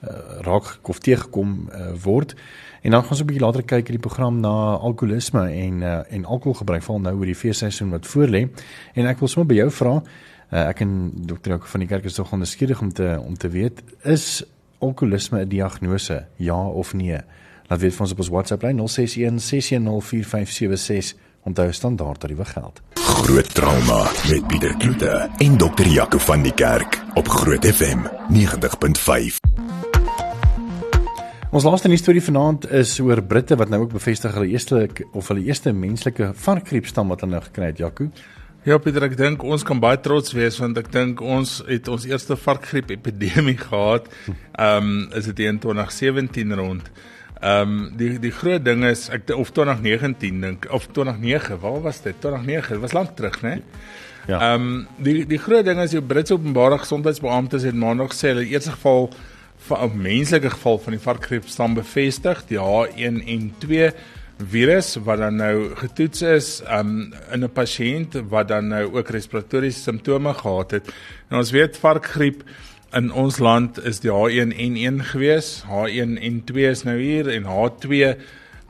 uh, 0.00 0.40
raak 0.40 0.88
of 0.88 0.98
teëgekom 0.98 1.68
uh, 1.72 1.92
word. 2.02 2.34
En 2.80 2.90
dan 2.90 3.00
gaan 3.00 3.10
ons 3.10 3.20
'n 3.20 3.26
bietjie 3.26 3.44
later 3.44 3.62
kyk 3.62 3.88
in 3.88 3.98
die 3.98 4.08
program 4.08 4.40
na 4.40 4.76
alkoholisme 4.76 5.50
en 5.50 5.82
uh, 5.82 6.12
en 6.12 6.24
alkoholgebruik 6.24 6.82
val 6.82 7.00
nou 7.00 7.16
oor 7.16 7.26
die 7.26 7.34
feesseisoen 7.34 7.90
wat 7.90 8.06
voorlê. 8.06 8.48
En 8.94 9.06
ek 9.06 9.18
wil 9.18 9.28
sommer 9.28 9.48
by 9.48 9.54
jou 9.54 9.70
vra, 9.70 10.02
Uh, 10.50 10.64
ek 10.66 10.80
en 10.82 11.12
dokter 11.14 11.52
Jaco 11.52 11.68
van 11.70 11.84
die 11.84 11.88
kerk 11.88 12.08
is 12.10 12.16
tog 12.18 12.32
onderskeidig 12.34 12.80
om 12.82 12.88
te 12.92 13.20
om 13.22 13.36
te 13.38 13.48
weet 13.48 13.82
is 14.02 14.42
alkoholisme 14.82 15.44
'n 15.44 15.48
diagnose 15.48 16.26
ja 16.36 16.58
of 16.66 16.92
nee. 16.94 17.20
Laat 17.68 17.80
weet 17.80 17.94
vir 17.94 18.00
ons 18.02 18.12
op 18.12 18.18
ons 18.18 18.28
WhatsApp 18.28 18.62
lyn 18.62 18.80
061 18.88 19.38
6104576 19.38 21.14
onthou 21.42 21.72
standaard 21.72 22.20
tariewe 22.20 22.44
geld. 22.44 22.80
Groot 22.94 23.54
trauma 23.54 24.10
met 24.28 24.46
Pieter 24.46 24.76
Kloete 24.76 25.30
en 25.38 25.56
dokter 25.56 25.86
Jaco 25.86 26.18
van 26.18 26.42
die 26.42 26.54
kerk 26.54 27.02
op 27.14 27.28
Groot 27.28 27.66
FM 27.66 27.98
90.5. 28.32 29.38
Ons 31.50 31.64
laaste 31.64 31.88
nuus 31.88 31.98
storie 31.98 32.22
vanaand 32.22 32.70
is 32.70 32.98
oor 33.00 33.22
Britte 33.22 33.56
wat 33.56 33.68
nou 33.68 33.82
ook 33.82 33.92
bevestig 33.92 34.34
hulle 34.34 34.46
eerste 34.46 34.88
of 35.12 35.28
hulle 35.28 35.42
eerste 35.46 35.72
menslike 35.72 36.32
varkgriepstam 36.34 37.08
wat 37.08 37.20
hulle 37.20 37.32
nou 37.32 37.42
gekry 37.42 37.64
het, 37.64 37.78
Jaco. 37.78 38.10
Ja, 38.68 38.76
Pieter, 38.76 39.06
ek 39.06 39.14
dink 39.16 39.40
ons 39.40 39.62
kan 39.64 39.78
baie 39.80 39.96
trots 40.04 40.34
wees 40.36 40.58
want 40.60 40.76
ek 40.76 40.90
dink 40.92 41.22
ons 41.24 41.62
het 41.64 41.86
ons 41.88 42.02
eerste 42.04 42.36
varkgriep 42.36 42.90
epidemie 42.92 43.56
gehad. 43.68 44.10
Ehm 44.28 44.90
um, 44.90 44.90
is 45.16 45.30
dit 45.30 45.40
in 45.48 45.60
2017 45.62 46.52
rond. 46.60 46.90
Ehm 47.40 47.72
um, 47.72 47.78
die 47.96 48.18
die 48.20 48.34
groot 48.36 48.60
ding 48.66 48.84
is 48.84 49.06
ek 49.08 49.32
of 49.32 49.54
2019 49.56 50.44
dink 50.44 50.68
of 50.68 50.90
2009, 50.92 51.56
waar 51.62 51.80
was 51.88 52.02
dit? 52.04 52.20
2009, 52.20 52.76
dit 52.76 52.84
was 52.84 52.96
lank 52.98 53.16
terug, 53.16 53.40
né? 53.40 53.56
Ja. 54.28 54.36
Ehm 54.36 54.68
um, 54.68 54.86
die 55.08 55.24
die 55.24 55.40
groot 55.40 55.64
ding 55.64 55.80
is 55.80 55.96
die 55.96 56.04
Britse 56.04 56.36
openbare 56.36 56.82
gesondheidsbeamptes 56.84 57.64
het 57.64 57.80
maandag 57.86 58.12
gesê 58.12 58.34
hulle 58.34 58.44
eerste 58.44 58.76
geval 58.76 59.08
van 59.70 59.88
'n 59.88 60.02
menslike 60.04 60.52
geval 60.52 60.78
van 60.84 60.92
die 60.98 61.04
varkgriep 61.08 61.48
stam 61.48 61.80
bevestig, 61.80 62.44
die 62.52 62.60
H1N2 62.60 63.94
virus 64.48 64.94
wat 65.04 65.18
dan 65.18 65.36
nou 65.36 65.74
getoets 65.76 66.22
is 66.22 66.48
um, 66.70 67.12
in 67.32 67.44
'n 67.44 67.52
pasiënt 67.52 68.16
wat 68.28 68.48
dan 68.48 68.68
nou 68.68 68.84
ook 68.96 69.08
respiratoriese 69.08 69.80
simptome 69.80 70.34
gehad 70.34 70.70
het. 70.70 70.92
En 71.30 71.36
ons 71.38 71.50
weet 71.50 71.76
varkgriep 71.76 72.42
in 72.92 73.12
ons 73.12 73.38
land 73.38 73.84
is 73.84 74.00
die 74.00 74.10
H1N1 74.10 75.02
gewees, 75.12 75.62
H1N2 75.66 76.54
is 76.70 76.82
nou 76.82 76.98
hier 76.98 77.28
en 77.28 77.44
H2 77.44 78.16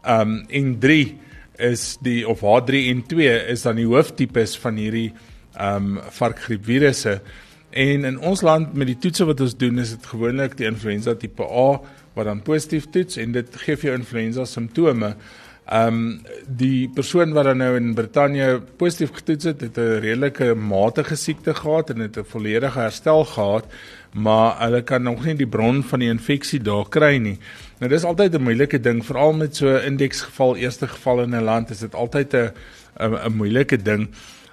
um 0.05 0.45
en 0.49 0.79
3 0.79 1.19
is 1.59 1.99
die 2.00 2.29
of 2.29 2.41
H3N2 2.41 3.17
is 3.49 3.62
dan 3.62 3.77
die 3.77 3.87
hooftipes 3.87 4.57
van 4.59 4.77
hierdie 4.77 5.12
um 5.61 5.99
varkgriepvirusse. 6.11 7.21
En 7.71 8.05
in 8.05 8.19
ons 8.19 8.43
land 8.43 8.75
met 8.75 8.87
die 8.87 8.99
toetse 8.99 9.25
wat 9.25 9.41
ons 9.41 9.57
doen 9.57 9.79
is 9.79 9.93
dit 9.95 10.07
gewoonlik 10.07 10.57
die 10.59 10.67
influenza 10.67 11.15
tipe 11.15 11.45
A 11.47 11.81
wat 12.17 12.27
dan 12.27 12.43
positief 12.43 12.89
toets 12.91 13.17
en 13.23 13.33
dit 13.33 13.57
gee 13.62 13.77
vir 13.77 13.91
jou 13.91 13.99
influenza 13.99 14.45
simptome. 14.45 15.15
Ehm 15.71 15.87
um, 15.87 16.21
die 16.47 16.89
persoon 16.91 17.31
wat 17.33 17.45
dan 17.47 17.61
nou 17.62 17.77
in 17.79 17.93
Brittanje 17.95 18.57
positief 18.77 19.12
getoets 19.15 19.45
het, 19.45 19.61
het 19.61 19.77
'n 19.79 20.00
redelike 20.03 20.55
matige 20.55 21.15
siekte 21.15 21.55
gehad 21.55 21.91
en 21.91 21.99
het 21.99 22.19
'n 22.19 22.25
volledige 22.27 22.79
herstel 22.79 23.25
gehad, 23.25 23.67
maar 24.12 24.59
hulle 24.59 24.83
kan 24.83 25.03
nog 25.03 25.25
nie 25.25 25.35
die 25.35 25.47
bron 25.47 25.83
van 25.83 25.99
die 25.99 26.09
infeksie 26.09 26.61
daar 26.61 26.89
kry 26.89 27.17
nie. 27.17 27.39
Nou 27.79 27.91
dis 27.91 28.05
altyd 28.05 28.35
'n 28.35 28.43
moeilike 28.43 28.81
ding, 28.81 29.05
veral 29.07 29.33
met 29.33 29.57
so 29.57 29.67
'n 29.67 29.85
indeksgeval, 29.85 30.57
eerste 30.57 30.89
geval 30.89 31.23
in 31.23 31.35
'n 31.35 31.45
land, 31.45 31.71
is 31.71 31.79
dit 31.79 31.95
altyd 31.95 32.35
'n 32.35 32.50
'n 32.99 33.33
moeilike 33.33 33.83
ding. 33.83 34.09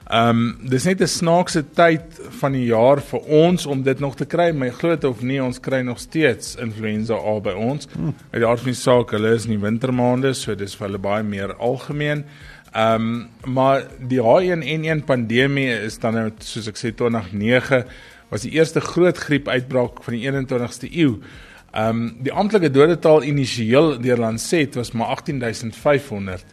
Ehm 0.07 0.29
um, 0.29 0.69
dis 0.69 0.85
net 0.87 1.01
'n 1.01 1.07
snaakse 1.07 1.63
tyd 1.75 2.19
van 2.39 2.53
die 2.55 2.65
jaar 2.65 3.01
vir 3.01 3.19
ons 3.19 3.65
om 3.65 3.83
dit 3.83 3.99
nog 3.99 4.15
te 4.15 4.25
kry, 4.25 4.51
maar 4.51 4.71
glo 4.71 4.89
dit 4.95 5.03
of 5.03 5.21
nie, 5.21 5.43
ons 5.43 5.59
kry 5.59 5.81
nog 5.81 5.99
steeds 5.99 6.55
influenza 6.55 7.15
A 7.15 7.39
by 7.39 7.51
ons. 7.51 7.87
Hmm. 7.93 8.13
Uit 8.31 8.41
die 8.41 8.47
aard 8.47 8.59
van 8.59 8.71
die 8.71 8.81
saak, 8.81 9.11
hulle 9.11 9.33
is 9.35 9.45
in 9.45 9.51
die 9.51 9.65
wintermaande, 9.65 10.33
so 10.33 10.55
dis 10.55 10.75
vir 10.75 10.87
hulle 10.87 10.97
baie 10.97 11.23
meer 11.23 11.55
algemeen. 11.55 12.23
Ehm 12.73 12.95
um, 12.95 13.27
maar 13.53 13.83
die 13.99 14.21
H1N1 14.21 15.03
pandemie 15.05 15.73
is 15.83 15.99
dan 15.99 16.13
nou 16.13 16.31
soos 16.39 16.67
ek 16.67 16.77
sê 16.77 16.93
2009 16.95 17.83
was 18.29 18.41
die 18.41 18.51
eerste 18.51 18.79
groot 18.79 19.17
griepuitbraak 19.17 20.03
van 20.03 20.13
die 20.13 20.23
21ste 20.23 20.87
eeu. 20.91 21.19
Ehm 21.77 21.89
um, 21.89 22.05
die 22.25 22.33
amptelike 22.33 22.71
dodetal 22.73 23.23
initieel 23.23 23.99
deur 24.01 24.17
Lancet 24.17 24.75
was 24.75 24.91
maar 24.91 25.07
18500 25.13 26.45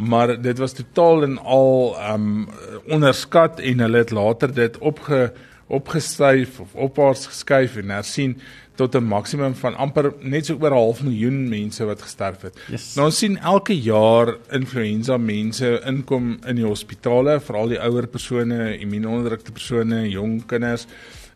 maar 0.00 0.40
dit 0.40 0.58
was 0.58 0.72
totaal 0.72 1.22
en 1.22 1.38
al 1.38 1.96
um 2.12 2.48
onderskat 2.88 3.60
en 3.60 3.84
hulle 3.84 3.96
het 3.96 4.10
later 4.10 4.54
dit 4.54 4.78
opge 4.78 5.32
opgestyf 5.66 6.60
of 6.60 6.72
opwaarts 6.74 7.26
geskuif 7.26 7.76
en 7.76 7.92
hersien 7.94 8.38
tot 8.74 8.94
'n 8.94 9.04
maksimum 9.04 9.54
van 9.54 9.76
amper 9.76 10.12
net 10.20 10.46
so 10.46 10.56
oor 10.60 10.70
'n 10.70 10.82
half 10.82 11.02
miljoen 11.02 11.48
mense 11.48 11.84
wat 11.84 12.02
gesterf 12.02 12.40
het. 12.40 12.60
Yes. 12.70 12.94
Nou 12.94 13.06
ons 13.06 13.18
sien 13.18 13.38
elke 13.38 13.80
jaar 13.80 14.36
influenza 14.50 15.16
mense 15.16 15.80
inkom 15.84 16.38
in 16.46 16.56
die 16.56 16.64
hospitale, 16.64 17.40
veral 17.40 17.68
die 17.68 17.80
ouer 17.80 18.06
persone, 18.06 18.78
immuunonderdrukte 18.78 19.52
persone, 19.52 20.08
jong 20.08 20.46
kinders 20.46 20.86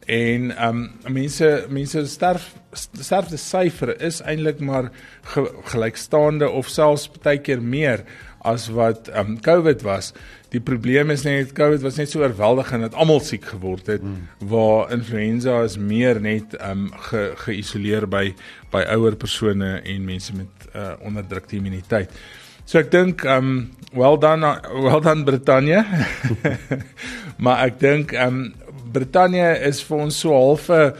en 0.06 0.52
um 0.68 0.84
mense 1.08 1.48
mense 1.72 2.06
sterf 2.06 2.52
sterfte 2.74 3.38
syfer 3.38 3.94
is 4.02 4.20
eintlik 4.26 4.60
maar 4.60 4.90
ge, 5.32 5.46
gelykstaande 5.70 6.48
of 6.50 6.68
selfs 6.68 7.06
baie 7.22 7.38
keer 7.38 7.62
meer 7.62 8.04
as 8.44 8.68
wat 8.68 9.08
um 9.16 9.38
COVID 9.40 9.82
was. 9.86 10.12
Die 10.52 10.60
probleem 10.60 11.10
is 11.10 11.24
net 11.24 11.54
COVID 11.56 11.82
was 11.82 11.96
net 11.98 12.12
so 12.12 12.20
oorweldigend 12.22 12.84
dat 12.84 12.98
almal 13.00 13.22
siek 13.24 13.46
geword 13.54 13.88
het 13.90 14.04
mm. 14.04 14.48
waar 14.50 14.92
influenza 14.92 15.62
is 15.64 15.78
meer 15.80 16.20
net 16.20 16.56
um 16.60 16.90
ge, 17.08 17.30
geïsoleer 17.46 18.06
by 18.10 18.26
by 18.74 18.84
ouer 18.94 19.16
persone 19.16 19.78
en 19.80 20.04
mense 20.04 20.34
met 20.36 20.68
uh, 20.74 20.92
onderdrukte 21.06 21.56
immuniteit. 21.56 22.12
So 22.68 22.80
ek 22.80 22.92
dink 22.92 23.24
um 23.28 23.70
well 23.96 24.18
done 24.20 24.54
well 24.72 25.00
done 25.04 25.24
Brittanje. 25.24 25.84
maar 27.44 27.64
ek 27.66 27.80
dink 27.80 28.14
um 28.20 28.46
Brittanje 28.94 29.48
is 29.66 29.82
vir 29.82 30.02
ons 30.06 30.18
so 30.22 30.32
half 30.32 30.68
'n 30.70 30.92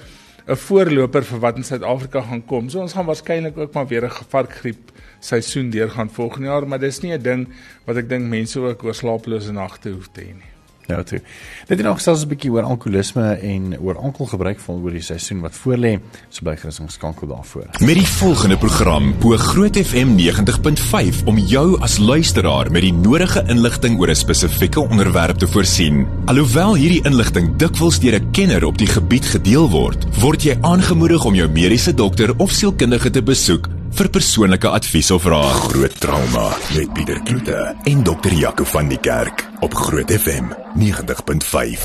'n 0.47 0.57
voorloper 0.57 1.25
vir 1.25 1.41
wat 1.41 1.57
in 1.57 1.65
Suid-Afrika 1.65 2.21
gaan 2.21 2.45
kom. 2.45 2.69
So 2.69 2.81
ons 2.81 2.93
gaan 2.93 3.07
waarskynlik 3.07 3.57
ook 3.57 3.75
maar 3.75 3.87
weer 3.87 4.05
'n 4.05 4.11
varkgriep 4.29 4.93
seisoen 5.21 5.71
deurgaan 5.71 6.11
volgende 6.11 6.49
jaar, 6.49 6.69
maar 6.69 6.79
dis 6.79 7.01
nie 7.01 7.13
'n 7.13 7.23
ding 7.23 7.49
wat 7.87 7.97
ek 7.97 8.09
dink 8.09 8.29
mense 8.29 8.61
ook 8.61 8.85
oor 8.85 8.95
slaaplose 8.95 9.53
nagte 9.53 9.91
hoef 9.91 10.09
te 10.13 10.21
hê 10.21 10.35
nie. 10.35 10.54
Ja, 10.87 11.03
toe. 11.03 11.21
Dit 11.67 11.79
is 11.79 11.85
nog 11.85 12.01
selfs 12.01 12.25
'n 12.25 12.29
bietjie 12.29 12.51
oor 12.53 12.63
alkoholisme 12.63 13.33
en 13.41 13.79
oor 13.81 13.97
alkoholgebruik 13.97 14.59
van 14.61 14.83
oor 14.83 14.91
die 14.91 15.03
seisoen 15.03 15.41
wat 15.41 15.55
voorlê. 15.55 15.99
So 16.29 16.43
bly 16.43 16.57
gerus 16.57 16.79
geskakel 16.79 17.27
daarvoor. 17.27 17.67
Met 17.81 17.95
die 17.95 18.07
volgende 18.07 18.57
program 18.57 19.15
bo 19.19 19.37
Groot 19.37 19.77
FM 19.77 20.17
90.5 20.17 21.25
om 21.25 21.39
jou 21.39 21.81
as 21.81 21.99
luisteraar 21.99 22.71
met 22.71 22.83
die 22.83 22.93
nodige 22.93 23.45
inligting 23.47 23.99
oor 23.99 24.09
'n 24.09 24.15
spesifieke 24.15 24.81
onderwerp 24.81 25.39
te 25.39 25.49
voorsien. 25.49 26.07
Alhoewel 26.25 26.75
hierdie 26.75 27.05
inligting 27.05 27.57
dikwels 27.57 28.01
deur 28.01 28.21
'n 28.21 28.31
kenner 28.31 28.65
op 28.65 28.79
die 28.79 28.87
gebied 28.87 29.25
gedeel 29.25 29.71
word, 29.71 30.05
word 30.21 30.43
jy 30.43 30.59
aangemoedig 30.61 31.25
om 31.25 31.35
jou 31.35 31.49
mediese 31.49 31.95
dokter 31.95 32.37
of 32.37 32.51
sielkundige 32.51 33.11
te 33.11 33.23
besoek 33.23 33.69
vir 33.95 34.09
persoonlike 34.11 34.67
advies 34.75 35.11
of 35.15 35.27
raad. 35.31 35.59
Groot 35.71 35.95
trauma 36.03 36.49
met 36.75 36.91
Pieter 36.97 37.21
Kloete 37.23 37.59
en 37.87 38.03
dokter 38.03 38.33
Jaco 38.35 38.65
van 38.67 38.89
die 38.91 38.99
Kerk 38.99 39.45
op 39.63 39.75
Groot 39.75 40.11
FM 40.11 40.51
90.5. 40.81 41.85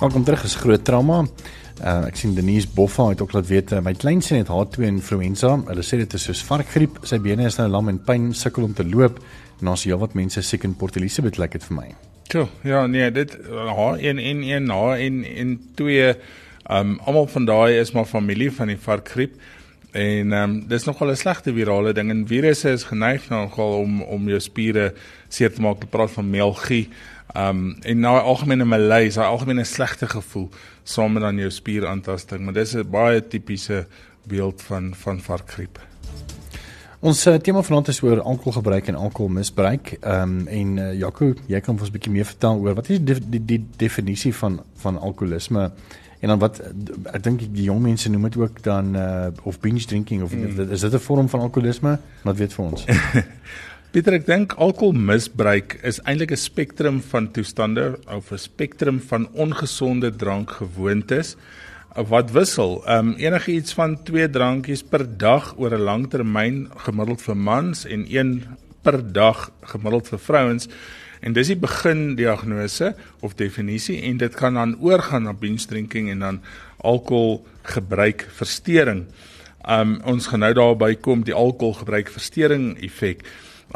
Welkom 0.00 0.24
terug 0.24 0.44
is 0.44 0.54
Groot 0.54 0.84
Trauma. 0.84 1.20
Uh, 1.78 2.08
ek 2.08 2.16
sien 2.16 2.32
Denise 2.34 2.70
Boffa 2.74 3.10
het 3.12 3.20
ook 3.20 3.36
laat 3.36 3.50
weet 3.50 3.76
uh, 3.76 3.82
my 3.84 3.92
kleinseun 3.92 4.40
het 4.40 4.48
H2 4.48 4.88
influenza. 4.88 5.52
Hulle 5.68 5.84
sê 5.84 6.00
dit 6.00 6.16
is 6.16 6.26
soos 6.30 6.40
varkgriep. 6.48 7.02
Sy 7.04 7.20
bene 7.20 7.50
is 7.50 7.60
nou 7.60 7.68
lam 7.68 7.92
en 7.92 8.00
pyn, 8.00 8.32
sukkel 8.32 8.64
om 8.64 8.74
te 8.74 8.88
loop 8.88 9.20
en 9.60 9.74
ons 9.76 9.84
heelwat 9.84 10.16
mense 10.16 10.40
siek 10.40 10.64
in 10.64 10.78
Port 10.78 10.96
Elizabeth 10.96 11.36
lyk 11.36 11.52
like 11.52 11.60
dit 11.60 11.68
vir 11.68 11.80
my. 11.82 11.88
Tjoh, 12.32 12.48
ja 12.64 12.86
nee, 12.88 13.12
dit 13.12 13.38
H1N1 13.44 14.68
H1N2 14.72 16.12
Um 16.68 16.98
almal 17.04 17.26
van 17.26 17.44
daai 17.44 17.78
is 17.80 17.92
maar 17.92 18.04
familie 18.04 18.52
van 18.52 18.66
die 18.66 18.78
varkgriep. 18.78 19.34
En 19.96 20.32
um 20.32 20.58
dis 20.68 20.84
nogal 20.84 21.10
'n 21.10 21.16
slegte 21.16 21.52
virale 21.52 21.92
ding 21.92 22.10
en 22.10 22.26
virusse 22.26 22.70
is 22.70 22.84
geneig 22.84 23.28
nogal 23.28 23.78
om 23.80 24.02
om 24.02 24.28
jou 24.28 24.40
spiere 24.40 24.94
seer 25.28 25.52
te 25.52 25.60
maak. 25.60 25.82
Ek 25.82 25.90
praat 25.90 26.10
van 26.10 26.30
mielgie. 26.30 26.88
Um 27.34 27.76
en 27.82 28.00
nou 28.00 28.18
algemene 28.18 28.64
malaise, 28.64 29.18
daai 29.18 29.28
algemene 29.28 29.64
slegte 29.64 30.06
gevoel 30.06 30.50
saam 30.84 31.12
met 31.12 31.22
dan 31.22 31.36
jou 31.36 31.50
spieraantasting, 31.50 32.40
maar 32.44 32.54
dis 32.54 32.74
'n 32.74 32.90
baie 32.90 33.28
tipiese 33.28 33.86
beeld 34.24 34.62
van 34.62 34.94
van 34.94 35.20
varkgriep. 35.20 35.78
Ons 37.00 37.26
uh, 37.26 37.34
tema 37.34 37.62
vanaand 37.62 37.88
is 37.88 38.00
oor 38.02 38.20
alkoholgebruik 38.20 38.86
en 38.86 38.94
alkoholmisbruik. 38.94 39.96
Ehm 40.00 40.22
um, 40.22 40.46
en 40.46 40.76
uh, 40.76 40.98
Jaco, 40.98 41.34
jy 41.46 41.60
kan 41.60 41.78
ons 41.78 41.88
'n 41.88 41.92
bietjie 41.92 42.12
meer 42.12 42.24
vertel 42.24 42.58
oor 42.58 42.74
wat 42.74 42.88
is 42.88 42.98
die 42.98 43.20
die, 43.30 43.44
die 43.44 43.66
definisie 43.76 44.34
van 44.34 44.60
van 44.76 44.98
alkoholisme? 44.98 45.70
En 46.20 46.28
dan 46.28 46.38
wat 46.38 46.60
ek 47.12 47.22
dink 47.22 47.44
die 47.54 47.68
jong 47.68 47.82
mense 47.82 48.10
noem 48.10 48.26
dit 48.28 48.36
ook 48.36 48.62
dan 48.62 48.96
uh 48.96 49.30
of 49.42 49.60
binge 49.60 49.86
drinking 49.86 50.22
of 50.22 50.34
mm. 50.34 50.70
is 50.70 50.80
dit 50.80 50.94
'n 50.94 50.98
vorm 50.98 51.28
van 51.28 51.40
alkoholisme? 51.40 51.98
Wat 52.22 52.36
weet 52.36 52.52
vir 52.52 52.64
ons? 52.64 52.84
Pieter, 53.92 54.12
ek 54.18 54.26
dink 54.26 54.52
alkoholmisbruik 54.52 55.78
is 55.82 56.00
eintlik 56.04 56.34
'n 56.34 56.36
spektrum 56.36 57.00
van 57.00 57.30
toestande 57.30 57.98
of 58.10 58.32
'n 58.32 58.38
spektrum 58.38 59.00
van 59.00 59.28
ongesonde 59.32 60.10
drankgewoontes 60.16 61.36
wat 61.94 62.30
wissel. 62.30 62.82
Um 62.86 63.14
enige 63.16 63.52
iets 63.52 63.72
van 63.72 64.02
2 64.02 64.30
drankies 64.30 64.82
per 64.82 65.06
dag 65.18 65.54
oor 65.56 65.72
'n 65.74 65.86
lang 65.88 66.10
termyn 66.10 66.68
gemiddeld 66.76 67.22
vir 67.22 67.36
mans 67.36 67.86
en 67.86 68.04
1 68.08 68.42
per 68.82 69.12
dag 69.12 69.50
gemiddeld 69.62 70.08
vir 70.08 70.18
vrouens 70.18 70.68
En 71.20 71.34
dis 71.34 71.50
die 71.50 71.58
begin 71.58 72.14
diagnose 72.18 72.92
of 73.24 73.34
definisie 73.38 74.00
en 74.06 74.20
dit 74.20 74.34
kan 74.38 74.54
dan 74.54 74.76
oorgaan 74.80 75.26
na 75.26 75.34
binge 75.34 75.66
drinking 75.66 76.10
en 76.12 76.18
dan 76.24 76.40
alkoholgebruik 76.78 78.28
versteuring. 78.38 79.06
Um 79.68 79.98
ons 80.06 80.30
gaan 80.30 80.40
nou 80.46 80.54
daarby 80.54 80.94
kom 81.02 81.24
die 81.26 81.34
alkoholgebruik 81.34 82.08
versteuring 82.12 82.76
effek. 82.86 83.26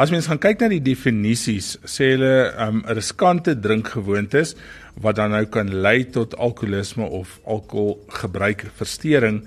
As 0.00 0.08
mens 0.08 0.24
gaan 0.30 0.40
kyk 0.40 0.62
na 0.62 0.70
die 0.72 0.80
definisies, 0.80 1.74
sê 1.84 2.14
hulle 2.14 2.52
um 2.64 2.80
riskante 2.96 3.52
drinkgewoontes 3.60 4.54
wat 5.02 5.18
dan 5.18 5.34
nou 5.34 5.44
kan 5.52 5.68
lei 5.84 6.04
tot 6.14 6.36
alkoholisme 6.40 7.04
of 7.04 7.40
alkoholgebruikversteuring 7.44 9.42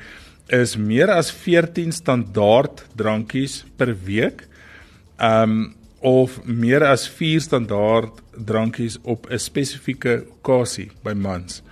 is 0.53 0.75
meer 0.77 1.09
as 1.09 1.31
14 1.33 1.91
standaard 1.95 2.83
drankies 2.97 3.63
per 3.77 3.95
week. 4.05 4.45
Um 5.17 5.73
of 6.05 6.37
meer 6.45 6.83
as 6.85 7.07
4 7.09 7.41
standaard 7.41 8.21
drankies 8.37 8.99
op 9.01 9.25
'n 9.29 9.41
spesifieke 9.41 10.25
okasie 10.37 10.91
by 11.03 11.13
mans 11.13 11.63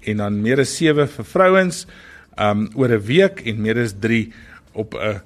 en 0.00 0.16
dan 0.16 0.42
meer 0.42 0.60
as 0.60 0.76
7 0.76 1.06
vir 1.08 1.24
vrouens 1.24 1.86
um 2.38 2.68
oor 2.74 2.90
'n 2.90 3.06
week 3.06 3.46
en 3.46 3.60
meer 3.62 3.78
as 3.78 3.94
3 4.00 4.32
op 4.72 4.94
'n 4.94 5.20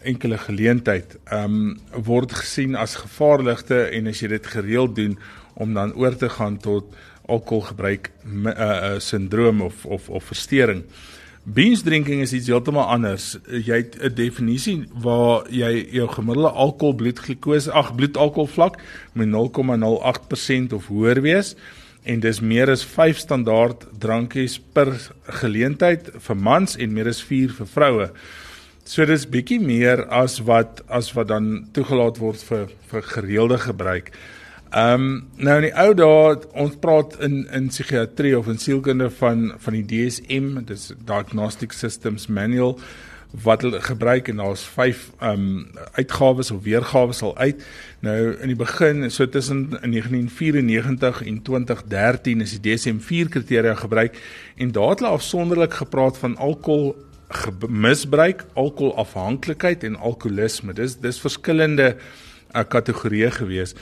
enkele 0.00 0.38
geleentheid 0.38 1.18
um 1.32 1.78
word 1.92 2.32
gesien 2.32 2.74
as 2.74 2.94
gevaarligte 2.94 3.90
en 3.92 4.06
as 4.06 4.20
jy 4.20 4.28
dit 4.28 4.46
gereeld 4.46 4.96
doen 4.96 5.18
om 5.54 5.74
dan 5.74 5.92
oor 5.94 6.16
te 6.16 6.28
gaan 6.28 6.56
tot 6.56 6.84
alkoholgebruik 7.26 8.10
uh, 8.24 8.52
uh 8.56 8.98
sindroom 8.98 9.60
of 9.60 9.84
of 9.86 10.08
of 10.08 10.24
verstoring. 10.24 10.84
Binge 11.46 11.78
drinking 11.78 12.24
is 12.24 12.32
iets 12.34 12.48
heeltemal 12.50 12.88
anders. 12.90 13.36
Jy 13.46 13.76
het 13.76 13.94
'n 14.02 14.14
definisie 14.14 14.88
waar 14.98 15.46
jy 15.48 15.86
jou 15.94 16.08
gemiddelde 16.08 16.50
alkohol 16.50 16.94
bloedglikose, 16.94 17.70
ag 17.70 17.94
bloedalkoholvlak 17.94 18.80
met 19.12 19.28
0,08% 19.28 20.72
of 20.72 20.86
hoër 20.86 21.20
wees 21.20 21.54
en 22.02 22.20
dis 22.20 22.40
meer 22.40 22.70
as 22.70 22.84
5 22.84 23.18
standaard 23.18 23.86
drankies 23.98 24.58
per 24.72 24.90
geleentheid 25.22 26.10
vir 26.18 26.36
mans 26.36 26.76
en 26.76 26.92
meer 26.92 27.06
as 27.06 27.22
4 27.22 27.52
vir 27.52 27.66
vroue. 27.66 28.10
So 28.84 29.04
dis 29.04 29.26
bietjie 29.26 29.60
meer 29.60 30.04
as 30.06 30.40
wat 30.40 30.82
as 30.88 31.12
wat 31.12 31.28
dan 31.28 31.68
toegelaat 31.72 32.18
word 32.18 32.42
vir 32.42 32.68
vir 32.90 33.02
gereelde 33.02 33.58
gebruik. 33.58 34.10
Ehm 34.70 35.02
um, 35.02 35.24
nou 35.36 35.56
in 35.60 35.68
die 35.68 35.74
ou 35.78 35.92
dae 35.94 36.38
ons 36.58 36.78
praat 36.82 37.14
in 37.22 37.44
in 37.54 37.68
psigiatrie 37.70 38.34
of 38.38 38.48
in 38.50 38.58
sielkunde 38.58 39.10
van 39.20 39.52
van 39.62 39.76
die 39.78 39.84
DSM, 39.86 40.64
dis 40.66 40.90
Diagnostic 41.06 41.72
Systems 41.72 42.26
Manual 42.26 42.74
wat 43.44 43.62
hulle 43.62 43.80
gebruik 43.80 44.28
en 44.28 44.36
daar's 44.42 44.64
5 44.64 45.10
ehm 45.20 45.30
um, 45.30 45.68
uitgawes 45.92 46.50
of 46.50 46.62
weergawe 46.62 47.12
sal 47.12 47.36
uit. 47.36 47.62
Nou 48.00 48.34
in 48.34 48.48
die 48.48 48.58
begin 48.58 49.10
so 49.10 49.28
tussen 49.28 49.78
in 49.82 49.90
1994 49.94 51.22
en 51.22 51.42
2013 51.42 52.40
is 52.40 52.58
die 52.58 52.62
DSM-4 52.66 53.30
kriteria 53.30 53.74
gebruik 53.74 54.18
en 54.56 54.72
daar 54.72 54.88
het 54.88 54.98
hulle 54.98 55.12
afsonderlik 55.12 55.74
gepraat 55.74 56.18
van 56.18 56.36
alkohol 56.36 56.96
misbruik, 57.68 58.44
alkoholafhanklikheid 58.54 59.84
en 59.84 59.96
alkoholisme. 59.96 60.72
Dis 60.72 60.96
dis 61.02 61.20
verskillende 61.20 61.96
uh, 61.96 62.62
kategorieë 62.62 63.30
gewees. 63.30 63.74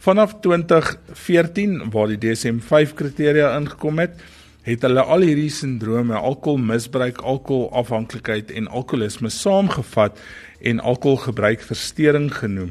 Vanaf 0.00 0.38
2014 0.40 1.90
waar 1.92 2.08
die 2.08 2.16
DSM-5 2.16 2.94
kriteria 2.96 3.50
ingekom 3.58 3.98
het, 4.00 4.14
het 4.64 4.84
hulle 4.86 5.02
al 5.04 5.26
hierdie 5.28 5.50
sindrome, 5.52 6.16
alkoholmisbruik, 6.16 7.20
alkoholafhanklikheid 7.20 8.48
en 8.56 8.70
alkoholisme 8.72 9.28
saamgevat 9.28 10.16
en 10.64 10.80
alkoholgebruikversteuring 10.80 12.30
genoem. 12.32 12.70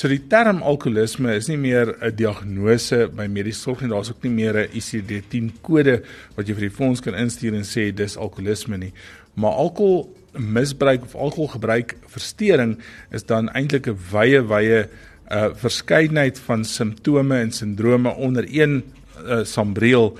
So 0.00 0.08
die 0.08 0.22
term 0.32 0.62
alkoholisme 0.64 1.34
is 1.36 1.50
nie 1.52 1.58
meer 1.60 1.92
'n 2.00 2.16
diagnose 2.16 3.10
by 3.12 3.28
mediese 3.28 3.60
sorg 3.60 3.82
nie, 3.82 3.90
daar's 3.90 4.10
ook 4.10 4.22
nie 4.22 4.32
meer 4.32 4.56
'n 4.56 4.72
ICD-10 4.72 5.52
kode 5.60 6.02
wat 6.36 6.48
jy 6.48 6.54
vir 6.54 6.68
die 6.68 6.76
fonds 6.76 7.00
kan 7.00 7.14
instuur 7.14 7.54
en 7.54 7.68
sê 7.68 7.92
dis 7.92 8.16
alkoholisme 8.16 8.78
nie, 8.78 8.92
maar 9.34 9.52
alkoholmisbruik 9.52 11.04
of 11.04 11.14
alkoholgebruikversteuring 11.14 12.78
is 13.12 13.22
dan 13.24 13.50
eintlik 13.50 13.86
'n 13.86 13.98
wye 14.12 14.40
wye 14.40 14.88
uh, 15.30 15.50
verskeidenheid 15.54 16.38
van 16.38 16.64
simptome 16.64 17.38
en 17.40 17.52
sindrome 17.52 18.14
onder 18.14 18.46
een 18.48 18.82
uh, 19.24 19.44
sambreel 19.44 20.18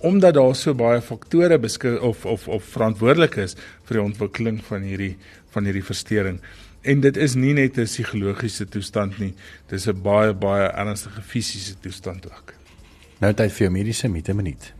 omdat 0.00 0.34
daar 0.34 0.54
so 0.56 0.74
baie 0.74 1.00
faktore 1.04 1.58
beskik 1.58 2.02
of 2.02 2.24
of 2.24 2.48
of 2.48 2.64
verantwoordelik 2.64 3.36
is 3.36 3.56
vir 3.84 3.98
die 3.98 4.04
ontwikkeling 4.04 4.62
van 4.64 4.82
hierdie 4.82 5.16
van 5.52 5.66
hierdie 5.68 5.84
verstoring. 5.84 6.38
En 6.80 7.00
dit 7.04 7.16
is 7.16 7.34
nie 7.34 7.52
net 7.52 7.76
'n 7.78 7.84
psigologiese 7.84 8.68
toestand 8.68 9.18
nie, 9.18 9.34
dis 9.68 9.86
'n 9.86 10.02
baie 10.02 10.32
baie 10.32 10.68
ernstige 10.68 11.22
fisiese 11.22 11.74
toestand 11.80 12.26
ook. 12.26 12.54
Nou 13.20 13.32
tyd 13.34 13.52
vir 13.52 13.70
mediese 13.70 14.08
mite 14.08 14.34
minuut. 14.34 14.72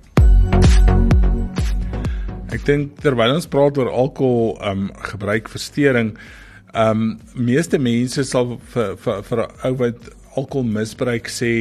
Ek 2.50 2.64
dink 2.64 2.98
terwyl 3.02 3.34
ons 3.34 3.46
praat 3.46 3.78
oor 3.78 3.90
alkohol 3.90 4.56
um 4.70 4.90
gebruik 4.94 5.48
verstoring, 5.48 6.16
Ehm 6.72 7.02
um, 7.02 7.18
meeste 7.34 7.78
mense 7.78 8.24
sal 8.24 8.58
vir 8.72 8.96
vir 8.96 9.22
vir 9.26 9.40
ou 9.64 9.72
wat 9.80 10.10
alkohol 10.38 10.68
misbruik 10.70 11.28
sê 11.28 11.52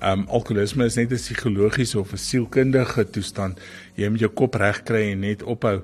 ehm 0.00 0.22
um, 0.22 0.26
alkoholisme 0.28 0.86
is 0.86 0.96
net 0.96 1.12
'n 1.12 1.16
psigologiese 1.16 1.98
of 1.98 2.12
'n 2.12 2.16
sielkundige 2.16 3.04
toestand. 3.10 3.60
Jy 3.96 4.08
moet 4.08 4.20
jou 4.20 4.30
kop 4.30 4.54
reg 4.54 4.82
kry 4.84 5.12
en 5.12 5.20
net 5.20 5.42
ophou. 5.42 5.82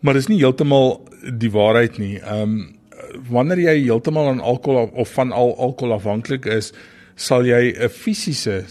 Maar 0.00 0.14
dis 0.14 0.28
nie 0.28 0.38
heeltemal 0.38 1.00
die 1.32 1.50
waarheid 1.50 1.98
nie. 1.98 2.18
Ehm 2.18 2.42
um, 2.42 2.76
wanneer 3.30 3.58
jy 3.58 3.84
heeltemal 3.84 4.28
aan 4.28 4.40
alkohol 4.40 4.90
of 4.92 5.08
van 5.08 5.32
al 5.32 5.56
alkohol 5.58 5.94
afhanklik 5.94 6.46
is, 6.46 6.72
sal 7.16 7.44
jy 7.46 7.72
'n 7.72 7.88
fisiese 7.88 8.64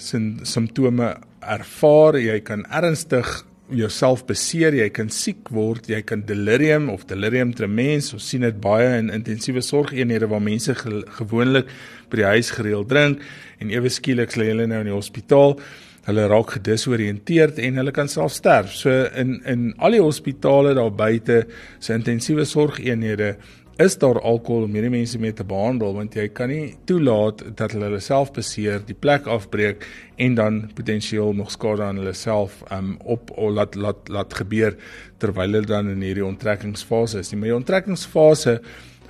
simptome 0.43 1.17
ervaar. 1.39 2.19
Jy 2.19 2.39
kan 2.39 2.65
ernstig 2.69 3.45
jouself 3.73 4.23
beseer, 4.29 4.75
jy 4.77 4.89
kan 4.93 5.09
siek 5.13 5.49
word, 5.53 5.87
jy 5.89 6.01
kan 6.05 6.23
delirium 6.27 6.89
of 6.93 7.07
delirium 7.09 7.53
tremens, 7.57 8.11
ons 8.15 8.27
sien 8.29 8.45
dit 8.45 8.59
baie 8.61 8.89
in 8.99 9.11
intensiewe 9.13 9.63
sorgeenhede 9.65 10.29
waar 10.31 10.43
mense 10.43 10.75
ge 10.79 11.01
gewoonlik 11.17 11.71
by 12.11 12.21
die 12.21 12.29
huis 12.35 12.51
gereeld 12.53 12.91
drink 12.91 13.23
en 13.61 13.73
ewe 13.73 13.89
skielik 13.91 14.37
lê 14.37 14.51
hulle 14.51 14.67
nou 14.69 14.83
in 14.83 14.91
die 14.91 14.95
hospitaal. 14.95 15.57
Hulle 16.03 16.25
raak 16.27 16.57
gedisoriënteerd 16.57 17.61
en 17.63 17.77
hulle 17.79 17.93
kan 17.95 18.09
self 18.11 18.33
sterf. 18.35 18.73
So 18.75 18.91
in 19.15 19.37
in 19.47 19.69
al 19.79 19.95
die 19.95 20.03
hospitale 20.03 20.73
daar 20.75 20.91
buite 20.91 21.45
se 21.79 21.95
intensiewe 21.95 22.43
sorgeenhede 22.45 23.37
is 23.81 23.95
daar 23.97 24.19
alkohol 24.21 24.67
om 24.67 24.75
hierdie 24.75 24.91
mense 24.93 25.17
mee 25.17 25.33
te 25.33 25.45
behandel 25.47 25.95
want 25.97 26.13
jy 26.13 26.27
kan 26.37 26.51
nie 26.51 26.75
toelaat 26.89 27.41
dat 27.57 27.73
hulle 27.73 27.87
hulle 27.89 28.01
self 28.05 28.29
beseer, 28.35 28.83
die 28.85 28.97
plek 28.97 29.25
afbreek 29.25 29.87
en 30.21 30.35
dan 30.37 30.59
potensieel 30.77 31.33
nog 31.33 31.49
skade 31.51 31.81
aan 31.81 32.01
hulle 32.01 32.13
self 32.13 32.61
um 32.73 32.93
op 33.01 33.31
of 33.33 33.53
laat 33.57 33.75
laat 33.75 34.11
laat 34.13 34.35
gebeur 34.43 34.77
terwyl 35.17 35.57
hulle 35.57 35.69
dan 35.69 35.89
in 35.89 36.05
hierdie 36.05 36.25
onttrekkingsfase 36.25 37.23
is. 37.23 37.33
Die 37.33 37.39
maar 37.39 37.49
die 37.49 37.57
onttrekkingsfase 37.57 38.59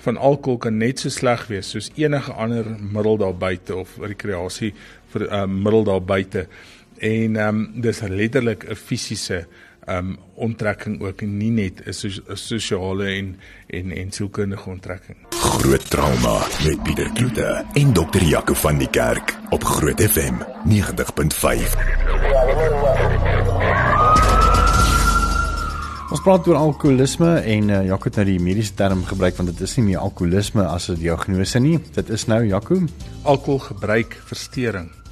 van 0.05 0.17
alkohol 0.17 0.61
kan 0.63 0.79
net 0.79 1.03
so 1.03 1.11
sleg 1.11 1.43
wees 1.51 1.73
soos 1.75 1.91
enige 1.99 2.31
ander 2.31 2.67
middel 2.79 3.19
daar 3.19 3.35
buite 3.35 3.75
of 3.75 3.97
rekreasie 3.99 4.71
vir 5.11 5.27
'n 5.27 5.43
um, 5.43 5.61
middel 5.63 5.83
daar 5.83 6.01
buite. 6.01 6.47
En 6.99 7.35
um 7.35 7.81
dis 7.81 7.99
letterlik 7.99 8.63
'n 8.69 8.75
fisiese 8.75 9.45
um 9.85 10.17
onttrekking 10.35 11.01
ook 11.01 11.21
nie 11.21 11.51
net 11.51 11.81
'n 11.85 11.93
sosiale 12.35 13.05
en 13.05 13.39
en 13.67 13.91
en 13.91 14.11
sielkundige 14.11 14.69
onttrekking. 14.69 15.17
Groot 15.29 15.89
trauma 15.89 16.39
met 16.63 16.83
Pieter 16.83 17.11
Kloete 17.13 17.65
en 17.73 17.93
dokter 17.93 18.23
Jaco 18.23 18.53
van 18.53 18.77
die 18.77 18.89
Kerk 18.89 19.37
op 19.49 19.63
Groot 19.63 20.01
FM 20.01 20.33
90.5. 20.65 21.77
Ons 26.11 26.21
praat 26.21 26.47
oor 26.47 26.55
alkoholisme 26.55 27.39
en 27.39 27.69
uh, 27.69 27.85
Jaco 27.85 28.03
het 28.03 28.15
nou 28.15 28.25
die 28.25 28.39
mediese 28.39 28.73
term 28.73 29.03
gebruik 29.03 29.35
want 29.35 29.49
dit 29.49 29.61
is 29.61 29.75
nie 29.75 29.85
meer 29.85 29.97
alkoholisme 29.97 30.65
as 30.65 30.89
'n 30.89 30.95
diagnose 30.95 31.59
nie. 31.59 31.79
Dit 31.93 32.09
is 32.09 32.25
nou 32.25 32.45
Jaco 32.45 32.75
alkoholgebruikversteuring 33.23 34.89
alkoholverbruik 34.89 35.02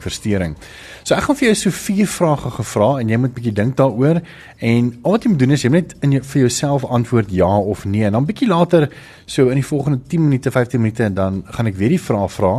verstoring. 0.00 0.56
So 1.02 1.14
ek 1.14 1.22
gaan 1.22 1.36
vir 1.36 1.48
jou 1.48 1.54
so 1.54 1.70
vier 1.70 2.06
vrae 2.06 2.36
gevra 2.58 2.90
en 3.00 3.08
jy 3.08 3.16
moet 3.16 3.34
bietjie 3.34 3.54
dink 3.54 3.76
daaroor 3.76 4.20
en 4.58 4.90
al 5.02 5.16
wat 5.16 5.24
jy 5.24 5.30
moet 5.30 5.40
doen 5.40 5.50
is 5.56 5.64
jy 5.64 5.70
moet 5.70 5.80
net 5.80 6.04
in 6.04 6.12
jou, 6.12 6.22
vir 6.22 6.40
jouself 6.40 6.84
antwoord 6.84 7.30
ja 7.30 7.48
of 7.58 7.84
nee 7.84 8.04
en 8.04 8.12
dan 8.12 8.26
bietjie 8.26 8.48
later 8.48 8.88
so 9.26 9.48
in 9.48 9.60
die 9.60 9.66
volgende 9.66 10.00
10 10.08 10.20
minute, 10.28 10.50
15 10.50 10.80
minute 10.80 11.04
en 11.04 11.14
dan 11.14 11.42
gaan 11.46 11.66
ek 11.66 11.76
weer 11.76 11.94
die 11.94 12.02
vrae 12.02 12.28
vra 12.28 12.54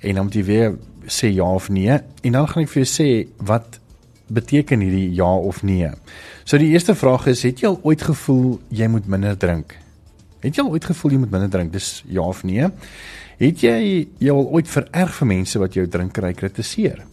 en 0.00 0.14
dan 0.14 0.24
moet 0.24 0.34
jy 0.34 0.44
weer 0.44 0.78
sê 1.06 1.32
ja 1.34 1.44
of 1.44 1.68
nee 1.68 1.98
en 1.98 2.32
dan 2.32 2.48
gaan 2.48 2.62
ek 2.64 2.72
vir 2.74 2.84
jou 2.84 2.90
sê 2.90 3.10
wat 3.50 3.80
beteken 4.30 4.80
hierdie 4.80 5.10
ja 5.18 5.26
of 5.26 5.62
nee. 5.66 5.90
So 6.44 6.58
die 6.58 6.70
eerste 6.70 6.94
vraag 6.94 7.26
is 7.30 7.42
het 7.46 7.62
jy 7.62 7.72
al 7.72 7.80
ooit 7.82 8.02
gevoel 8.06 8.60
jy 8.70 8.86
moet 8.90 9.08
minder 9.10 9.36
drink? 9.38 9.74
Het 10.40 10.56
jy 10.56 10.64
al 10.64 10.72
ooit 10.72 10.84
gevoel 10.88 11.12
jy 11.12 11.20
moet 11.20 11.32
minder 11.34 11.50
drink? 11.52 11.72
Dis 11.72 12.02
ja 12.08 12.24
of 12.24 12.42
nee. 12.48 12.68
Het 13.40 13.62
jy 13.64 13.78
jou 14.24 14.36
al 14.36 14.48
ooit 14.56 14.68
vererg 14.68 15.14
vir 15.18 15.28
mense 15.28 15.60
wat 15.60 15.76
jou 15.76 15.86
drinkery 15.88 16.32
kritiseer? 16.36 17.04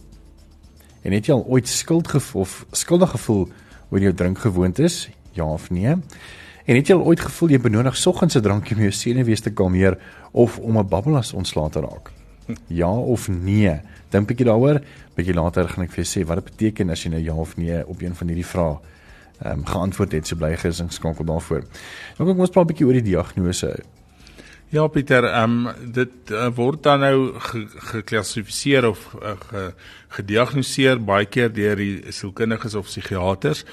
En 1.04 1.12
het 1.12 1.28
jy 1.28 1.36
al 1.36 1.44
ooit 1.44 1.68
skuld 1.68 2.08
gevoel 2.08 2.46
of 2.46 2.64
skuldig 2.72 3.12
gevoel 3.16 3.46
oor 3.90 4.00
jou 4.00 4.14
drinkgewoontes? 4.14 5.08
Ja 5.36 5.44
of 5.44 5.68
nee? 5.70 5.96
En 6.68 6.76
het 6.76 6.88
jy 6.88 6.96
al 6.96 7.04
ooit 7.04 7.20
gevoel 7.20 7.54
jy 7.54 7.60
benodig 7.60 7.96
soggens 7.96 8.36
'n 8.36 8.42
drankie 8.42 8.76
om 8.76 8.82
jou 8.82 8.92
senuwees 8.92 9.40
te 9.40 9.50
kalmeer 9.50 9.98
of 10.32 10.58
om 10.58 10.78
'n 10.78 10.88
babbelas 10.88 11.32
ontslae 11.32 11.70
te 11.70 11.80
raak? 11.80 12.12
Ja 12.66 12.90
of 12.90 13.28
nee? 13.28 13.80
Dink 14.10 14.24
'n 14.24 14.26
bietjie 14.26 14.46
daaroor. 14.46 14.80
Bietjie 15.14 15.34
later 15.34 15.68
gaan 15.68 15.84
ek 15.84 15.90
vir 15.92 16.04
jou 16.04 16.22
sê 16.22 16.26
wat 16.26 16.36
dit 16.36 16.44
beteken 16.44 16.90
as 16.90 17.02
jy 17.02 17.10
nou 17.10 17.22
ja 17.22 17.34
of 17.34 17.56
nee 17.56 17.86
op 17.86 18.00
een 18.00 18.14
van 18.14 18.26
hierdie 18.26 18.46
vrae 18.46 18.78
ehm 19.42 19.58
um, 19.58 19.66
geantwoord 19.66 20.12
het. 20.12 20.26
So 20.26 20.36
bly 20.36 20.56
gesing 20.56 20.92
skakel 20.92 21.24
daarvoor. 21.24 21.62
Nou 22.18 22.30
kom 22.30 22.40
ons 22.40 22.50
praat 22.50 22.64
'n 22.64 22.72
bietjie 22.72 22.86
oor 22.86 22.98
die 22.98 23.10
diagnose. 23.12 23.78
Ja 24.68 24.86
Pieter, 24.86 25.24
ehm 25.24 25.66
um, 25.66 25.92
dit 25.92 26.30
uh, 26.30 26.48
word 26.54 26.82
dan 26.82 27.00
nou 27.00 27.32
geklassifiseer 27.92 28.82
ge 28.82 28.88
of 28.88 29.14
uh, 29.22 29.30
ge, 29.48 29.72
gediagnoseer 30.08 31.00
baie 31.04 31.24
keer 31.24 31.52
deur 31.52 31.76
die 31.76 32.12
sielkundiges 32.12 32.74
of 32.74 32.84
psigiaters. 32.84 33.64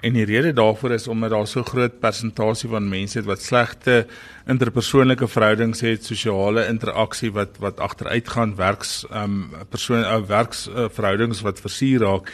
En 0.00 0.16
die 0.16 0.24
rede 0.24 0.52
daarvoor 0.52 0.90
is 0.96 1.08
omdat 1.08 1.30
daar 1.30 1.46
so 1.46 1.62
groot 1.62 2.00
persentasie 2.00 2.68
van 2.68 2.88
mense 2.88 3.18
het 3.18 3.26
wat 3.28 3.42
slegte 3.42 4.06
interpersoonlike 4.46 5.28
verhoudings 5.28 5.84
het, 5.84 6.04
sosiale 6.04 6.66
interaksie 6.66 7.30
wat 7.32 7.60
wat 7.62 7.80
agteruit 7.80 8.28
gaan, 8.28 8.56
werks 8.56 9.04
ehm 9.10 9.22
um, 9.22 9.68
persoon 9.68 10.02
uh, 10.02 10.18
werks 10.26 10.68
uh, 10.68 11.40
wat 11.42 11.60
versuur 11.60 12.00
raak. 12.00 12.32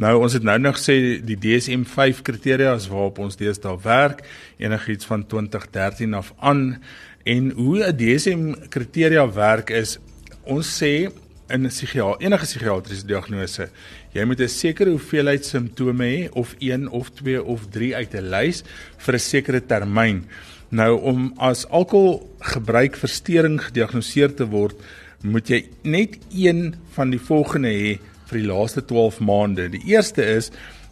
Nou 0.00 0.14
ons 0.22 0.32
het 0.32 0.44
nou 0.46 0.56
nog 0.56 0.78
sê 0.80 0.94
die 1.20 1.36
DSM-5 1.36 2.22
kriteria 2.24 2.72
is 2.72 2.86
waarop 2.88 3.18
ons 3.20 3.36
deesdae 3.36 3.74
werk, 3.84 4.22
enigiets 4.56 5.04
van 5.04 5.26
2013 5.28 6.14
af 6.16 6.30
aan 6.38 6.80
en 7.28 7.50
hoe 7.50 7.84
'n 7.84 7.96
DSM 7.96 8.68
kriteria 8.72 9.26
werk 9.28 9.70
is 9.70 9.98
ons 10.44 10.66
sê 10.80 11.12
in 11.50 11.66
'n 11.66 11.68
psigiater 11.68 12.24
enige 12.24 12.46
psigiatriese 12.46 13.06
diagnose 13.06 13.68
jy 14.14 14.24
moet 14.24 14.40
'n 14.40 14.48
sekere 14.48 14.90
hoeveelheid 14.90 15.44
simptome 15.44 16.04
hê 16.04 16.28
of 16.32 16.54
1 16.58 16.88
of 16.88 17.10
2 17.10 17.44
of 17.44 17.68
3 17.68 17.94
uit 17.96 18.14
'n 18.14 18.30
lys 18.30 18.64
vir 18.98 19.14
'n 19.14 19.18
sekere 19.18 19.60
termyn. 19.60 20.24
Nou 20.70 21.00
om 21.00 21.34
as 21.36 21.66
alkoholgebruik 21.68 22.96
verstoring 22.96 23.60
gediagnoseer 23.60 24.34
te 24.34 24.46
word, 24.46 24.76
moet 25.22 25.48
jy 25.48 25.68
net 25.82 26.18
een 26.32 26.74
van 26.94 27.10
die 27.10 27.20
volgende 27.20 27.68
hê 27.68 27.98
vir 28.30 28.40
die 28.40 28.48
laaste 28.50 28.84
12 28.86 29.20
maande. 29.20 29.68
Die 29.72 29.82
eerste 29.92 30.24
is 30.24 30.50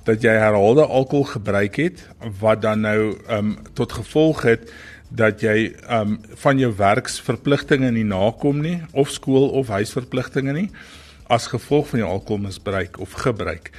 dat 0.09 0.25
jy 0.25 0.35
herhaalde 0.41 0.87
alkohol 0.87 1.27
gebruik 1.35 1.77
het 1.81 2.05
wat 2.41 2.63
dan 2.65 2.87
nou 2.87 3.17
um 3.35 3.57
tot 3.79 3.93
gevolg 3.93 4.45
het 4.49 4.71
dat 5.09 5.43
jy 5.45 5.73
um 5.93 6.19
van 6.45 6.61
jou 6.61 6.73
werksverpligtinge 6.77 7.91
nie 7.93 8.07
nakom 8.09 8.63
nie 8.65 8.79
of 8.93 9.13
skool 9.13 9.51
of 9.61 9.73
huisverpligtinge 9.73 10.55
nie 10.57 10.69
as 11.29 11.51
gevolg 11.53 11.91
van 11.93 12.03
jou 12.05 12.11
alkoholmisbruik 12.11 13.01
of 13.05 13.13
gebruik. 13.21 13.71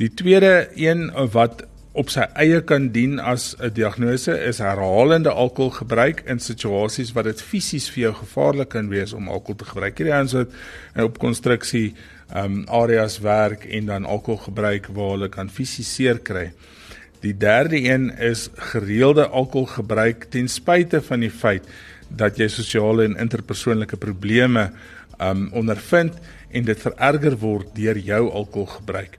Die 0.00 0.12
tweede 0.14 0.68
een 0.76 1.08
wat 1.32 1.64
op 1.98 2.10
sy 2.12 2.22
eie 2.38 2.60
kan 2.62 2.90
dien 2.94 3.18
as 3.18 3.56
'n 3.58 3.72
diagnose 3.74 4.32
is 4.32 4.58
herhalende 4.58 5.30
alkoholgebruik 5.30 6.22
in 6.26 6.38
situasies 6.38 7.12
wat 7.12 7.24
dit 7.24 7.42
fisies 7.42 7.90
vir 7.90 8.02
jou 8.02 8.14
gevaarlik 8.14 8.68
kan 8.68 8.88
wees 8.88 9.12
om 9.12 9.28
alkohol 9.28 9.56
te 9.56 9.64
gebruik. 9.64 9.98
Hierdie 9.98 10.14
ouens 10.14 10.32
wat 10.32 10.48
op 10.96 11.18
konstruksie 11.18 11.94
um 12.36 12.64
areas 12.68 13.18
werk 13.18 13.64
en 13.64 13.86
dan 13.86 14.04
alkohol 14.04 14.44
gebruik 14.44 14.86
waar 14.94 15.14
hulle 15.16 15.28
kan 15.28 15.50
fisies 15.50 15.94
seer 15.94 16.18
kry. 16.18 16.50
Die 17.20 17.34
derde 17.36 17.76
een 17.76 18.10
is 18.18 18.48
gereelde 18.72 19.26
alkoholgebruik 19.28 20.28
ten 20.30 20.48
spyte 20.48 21.02
van 21.02 21.20
die 21.20 21.30
feit 21.30 21.66
dat 22.08 22.38
jy 22.38 22.48
sosiale 22.48 23.04
en 23.04 23.18
interpersoonlike 23.20 23.96
probleme 23.96 24.70
um 25.20 25.50
ondervind 25.52 26.16
en 26.50 26.64
dit 26.64 26.80
vererger 26.80 27.36
word 27.38 27.74
deur 27.76 27.98
jou 27.98 28.22
alkoholgebruik. 28.30 29.18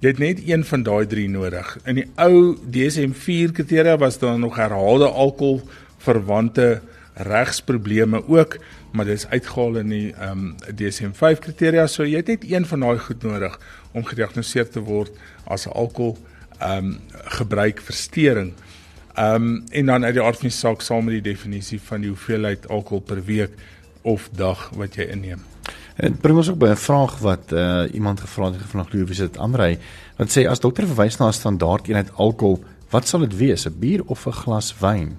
Jy 0.00 0.14
het 0.14 0.20
net 0.22 0.38
een 0.48 0.62
van 0.64 0.82
daai 0.82 1.06
drie 1.06 1.28
nodig. 1.28 1.74
In 1.84 1.98
die 2.00 2.06
ou 2.16 2.56
DSM-4 2.56 3.52
kriteria 3.52 3.98
was 4.00 4.18
daar 4.18 4.38
nog 4.38 4.56
herhaalde 4.56 5.10
alkohol 5.10 5.60
verwante 6.00 6.80
regsprobleme 7.14 8.28
ook, 8.28 8.58
maar 8.92 9.04
dit 9.04 9.16
is 9.16 9.26
uitgehaal 9.26 9.76
in 9.76 9.88
die 9.88 10.14
um, 10.22 10.56
ehm, 10.58 10.76
DSM-5 10.76 11.38
kriteria. 11.38 11.86
So 11.86 12.04
jy 12.04 12.16
het 12.16 12.26
net 12.26 12.50
een 12.50 12.66
van 12.66 12.80
daai 12.80 12.98
goed 12.98 13.22
nodig 13.22 13.58
om 13.92 14.04
gediagnoseer 14.04 14.68
te 14.70 14.80
word 14.80 15.10
as 15.44 15.66
'n 15.66 15.72
alkohol 15.72 16.18
um 16.62 16.98
gebruik 17.24 17.80
verstoring. 17.80 18.52
Um 19.18 19.64
en 19.70 19.86
dan 19.86 20.04
uit 20.04 20.14
die 20.14 20.22
aard 20.22 20.38
van 20.38 20.48
die 20.48 20.56
saak 20.56 20.80
saam 20.80 21.04
met 21.04 21.22
die 21.22 21.32
definisie 21.32 21.80
van 21.80 22.00
die 22.00 22.08
hoeveelheid 22.08 22.68
alkohol 22.68 23.00
per 23.00 23.24
week 23.24 23.50
of 24.02 24.28
dag 24.32 24.70
wat 24.76 24.94
jy 24.94 25.08
inneem. 25.10 25.40
En 25.96 26.16
bring 26.16 26.36
ons 26.36 26.48
ook 26.50 26.58
by 26.58 26.68
'n 26.68 26.76
vraag 26.76 27.18
wat 27.18 27.52
uh 27.52 27.84
iemand 27.92 28.20
gevra 28.20 28.52
het 28.52 28.62
van 28.62 28.86
glo 28.86 29.04
wie 29.04 29.16
dit 29.16 29.36
Amrei 29.36 29.78
wat 30.16 30.30
sê 30.38 30.46
as 30.48 30.60
dokter 30.60 30.86
verwys 30.86 31.16
na 31.18 31.26
'n 31.28 31.32
standaard 31.32 31.88
eenheid 31.88 32.12
alkohol, 32.14 32.64
wat 32.90 33.08
sal 33.08 33.20
dit 33.20 33.36
wees, 33.36 33.66
'n 33.66 33.78
bier 33.78 34.02
of 34.06 34.26
'n 34.26 34.32
glas 34.32 34.74
wyn? 34.78 35.16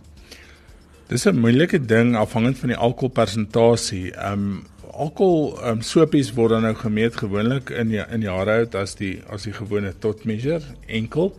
Dis 1.11 1.25
'n 1.27 1.39
moeilike 1.43 1.85
ding 1.85 2.15
afhangend 2.15 2.57
van 2.57 2.69
die 2.71 2.77
alkoholpersentasie. 2.77 4.13
Um 4.31 4.63
alkohol 4.91 5.59
um 5.67 5.81
sopies 5.81 6.29
word 6.33 6.53
dan 6.55 6.61
nou 6.61 6.75
gemeet 6.75 7.17
gewoonlik 7.19 7.69
in 7.69 7.91
die, 7.91 7.99
in 7.99 8.21
jare 8.21 8.53
oud 8.61 8.75
as 8.79 8.95
die 8.95 9.19
as 9.27 9.43
die 9.43 9.51
gewone 9.53 9.91
tot 9.99 10.23
measure 10.23 10.63
enkel. 10.87 11.35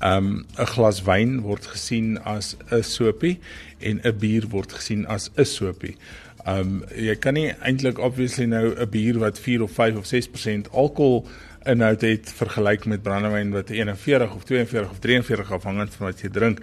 Um 0.00 0.46
'n 0.56 0.70
glas 0.72 1.02
wyn 1.04 1.42
word 1.44 1.68
gesien 1.74 2.16
as 2.24 2.56
'n 2.70 2.82
sopie 2.82 3.38
en 3.80 4.00
'n 4.00 4.18
bier 4.18 4.48
word 4.48 4.72
gesien 4.72 5.04
as 5.06 5.28
'n 5.36 5.44
sopie. 5.44 5.96
Um 6.46 6.82
jy 6.90 7.14
kan 7.22 7.36
nie 7.38 7.52
eintlik 7.62 8.00
obviously 8.02 8.46
nou 8.46 8.74
'n 8.74 8.90
bier 8.90 9.18
wat 9.18 9.38
4 9.38 9.62
of 9.62 9.70
5 9.70 9.96
of 9.96 10.06
6% 10.06 10.70
alkohol 10.72 11.28
inhoud 11.64 12.00
het 12.00 12.32
vergelyk 12.34 12.84
met 12.86 13.02
brandewyn 13.02 13.52
wat 13.54 13.70
41 13.70 14.34
of 14.34 14.44
42 14.44 14.90
of 14.90 14.98
43 14.98 15.52
afhangend 15.52 15.94
van 15.94 16.06
wat 16.06 16.20
jy 16.20 16.28
drink. 16.28 16.60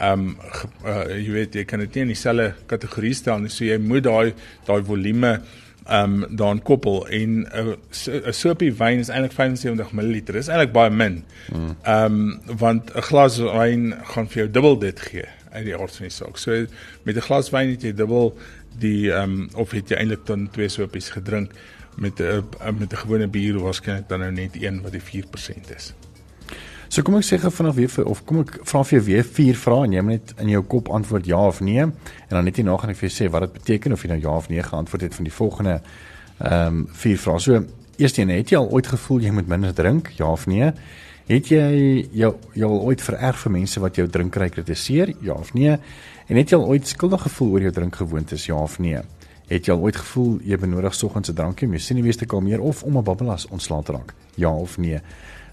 Um 0.00 0.36
uh, 0.84 1.04
jy 1.12 1.30
weet 1.30 1.54
jy 1.54 1.64
kan 1.64 1.78
dit 1.78 1.94
nie 1.94 2.02
in 2.02 2.14
dieselfde 2.14 2.54
kategorie 2.66 3.14
stel 3.14 3.38
nie. 3.38 3.52
So 3.52 3.64
jy 3.64 3.78
moet 3.78 4.04
daai 4.04 4.34
daai 4.66 4.82
volume 4.82 5.40
um 5.90 6.24
dan 6.36 6.62
koppel 6.62 7.06
en 7.08 7.46
'n 7.46 7.76
uh, 8.08 8.32
sopie 8.32 8.72
wyn 8.72 8.98
is 8.98 9.08
eintlik 9.08 9.32
75 9.32 9.92
ml. 9.92 10.24
Dis 10.24 10.48
eintlik 10.48 10.72
baie 10.72 10.90
min. 10.90 11.24
Mm. 11.52 11.76
Um 11.84 12.40
want 12.58 12.90
'n 12.94 13.02
glas 13.02 13.38
wyn 13.38 13.94
gaan 14.14 14.26
vir 14.28 14.42
jou 14.42 14.50
dubbel 14.50 14.78
dit 14.78 15.00
gee 15.00 15.28
uit 15.50 15.64
die 15.64 15.76
aard 15.76 15.96
van 15.96 16.06
die 16.06 16.14
saak. 16.14 16.38
So 16.38 16.66
met 17.02 17.16
'n 17.16 17.26
glas 17.26 17.50
wyn 17.50 17.70
het 17.70 17.82
jy 17.82 17.92
dubbel 17.92 18.36
die 18.78 19.12
ehm 19.12 19.22
um, 19.22 19.48
of 19.54 19.70
het 19.70 19.88
jy 19.88 19.96
eintlik 19.96 20.26
dan 20.26 20.48
twee 20.50 20.68
sopies 20.68 21.10
gedrink 21.10 21.52
met 21.96 22.20
'n 22.20 22.22
uh, 22.22 22.70
met 22.78 22.92
'n 22.92 22.96
gewone 22.96 23.28
bier 23.28 23.58
waarskynlik 23.58 24.08
dan 24.08 24.20
nou 24.20 24.32
net 24.32 24.62
een 24.62 24.82
wat 24.82 24.92
die 24.92 25.00
4% 25.02 25.74
is. 25.76 25.94
So 26.88 27.02
kom 27.02 27.16
ek 27.16 27.24
sê 27.24 27.38
gou 27.38 27.52
vanaf 27.52 27.74
weer 27.74 28.04
of 28.04 28.24
kom 28.24 28.40
ek 28.40 28.56
vra 28.66 28.82
vir 28.84 28.98
jou 28.98 29.04
weer 29.06 29.24
vier 29.24 29.54
vrae 29.54 29.84
en 29.84 29.92
jy 29.92 30.00
moet 30.02 30.10
net 30.10 30.32
in 30.42 30.48
jou 30.48 30.62
kop 30.62 30.88
antwoord 30.88 31.26
ja 31.26 31.46
of 31.46 31.60
nee 31.60 31.78
en 31.78 31.92
dan 32.28 32.44
net 32.44 32.56
hierna 32.56 32.76
gaan 32.76 32.90
ek 32.90 32.96
vir 32.96 33.08
jou 33.08 33.16
sê 33.18 33.30
wat 33.30 33.40
dit 33.42 33.52
beteken 33.52 33.92
of 33.92 34.02
jy 34.02 34.08
nou 34.08 34.20
ja 34.20 34.36
of 34.36 34.48
nee 34.48 34.62
geantwoord 34.62 35.02
het 35.02 35.14
van 35.14 35.24
die 35.24 35.32
volgende 35.32 35.80
ehm 36.38 36.66
um, 36.66 36.88
vier 36.92 37.18
vrae. 37.18 37.38
So 37.38 37.64
eerste 37.96 38.22
een 38.22 38.28
het 38.28 38.50
jy 38.50 38.56
al 38.58 38.70
ooit 38.70 38.86
gevoel 38.86 39.20
jy 39.20 39.30
moet 39.30 39.46
minder 39.46 39.74
drink 39.74 40.10
ja 40.16 40.32
of 40.32 40.46
nee? 40.46 40.72
Het 41.30 41.46
jy 41.46 41.66
jou 42.18 42.32
jou 42.58 42.68
al 42.74 42.88
ooit 42.88 43.02
vererg 43.06 43.38
vir 43.38 43.52
mense 43.54 43.80
wat 43.80 43.98
jou 44.00 44.06
drinkry 44.10 44.48
kritiseer 44.50 45.12
ja 45.22 45.36
of 45.38 45.52
nee? 45.54 45.76
En 46.26 46.38
het 46.38 46.50
jy 46.50 46.58
al 46.58 46.66
ooit 46.72 46.88
skuldig 46.90 47.22
gevoel 47.22 47.52
oor 47.54 47.66
jou 47.68 47.70
drinkgewoontes, 47.76 48.48
ja 48.48 48.56
of 48.58 48.80
nee? 48.82 48.98
Het 49.46 49.68
jy 49.68 49.76
al 49.76 49.84
ooit 49.86 49.98
gevoel 50.00 50.40
jy 50.42 50.58
benodig 50.58 50.94
soggens 50.94 51.30
'n 51.30 51.34
drankie 51.34 51.68
om 51.68 51.74
jou 51.74 51.82
sinewees 51.82 52.16
te 52.16 52.26
kalmeer 52.26 52.60
of 52.60 52.82
om 52.82 52.98
'n 52.98 53.04
babbelas 53.04 53.46
ontslae 53.46 53.82
te 53.82 53.92
raak? 53.92 54.14
Ja 54.34 54.50
of 54.50 54.78
nee? 54.78 54.98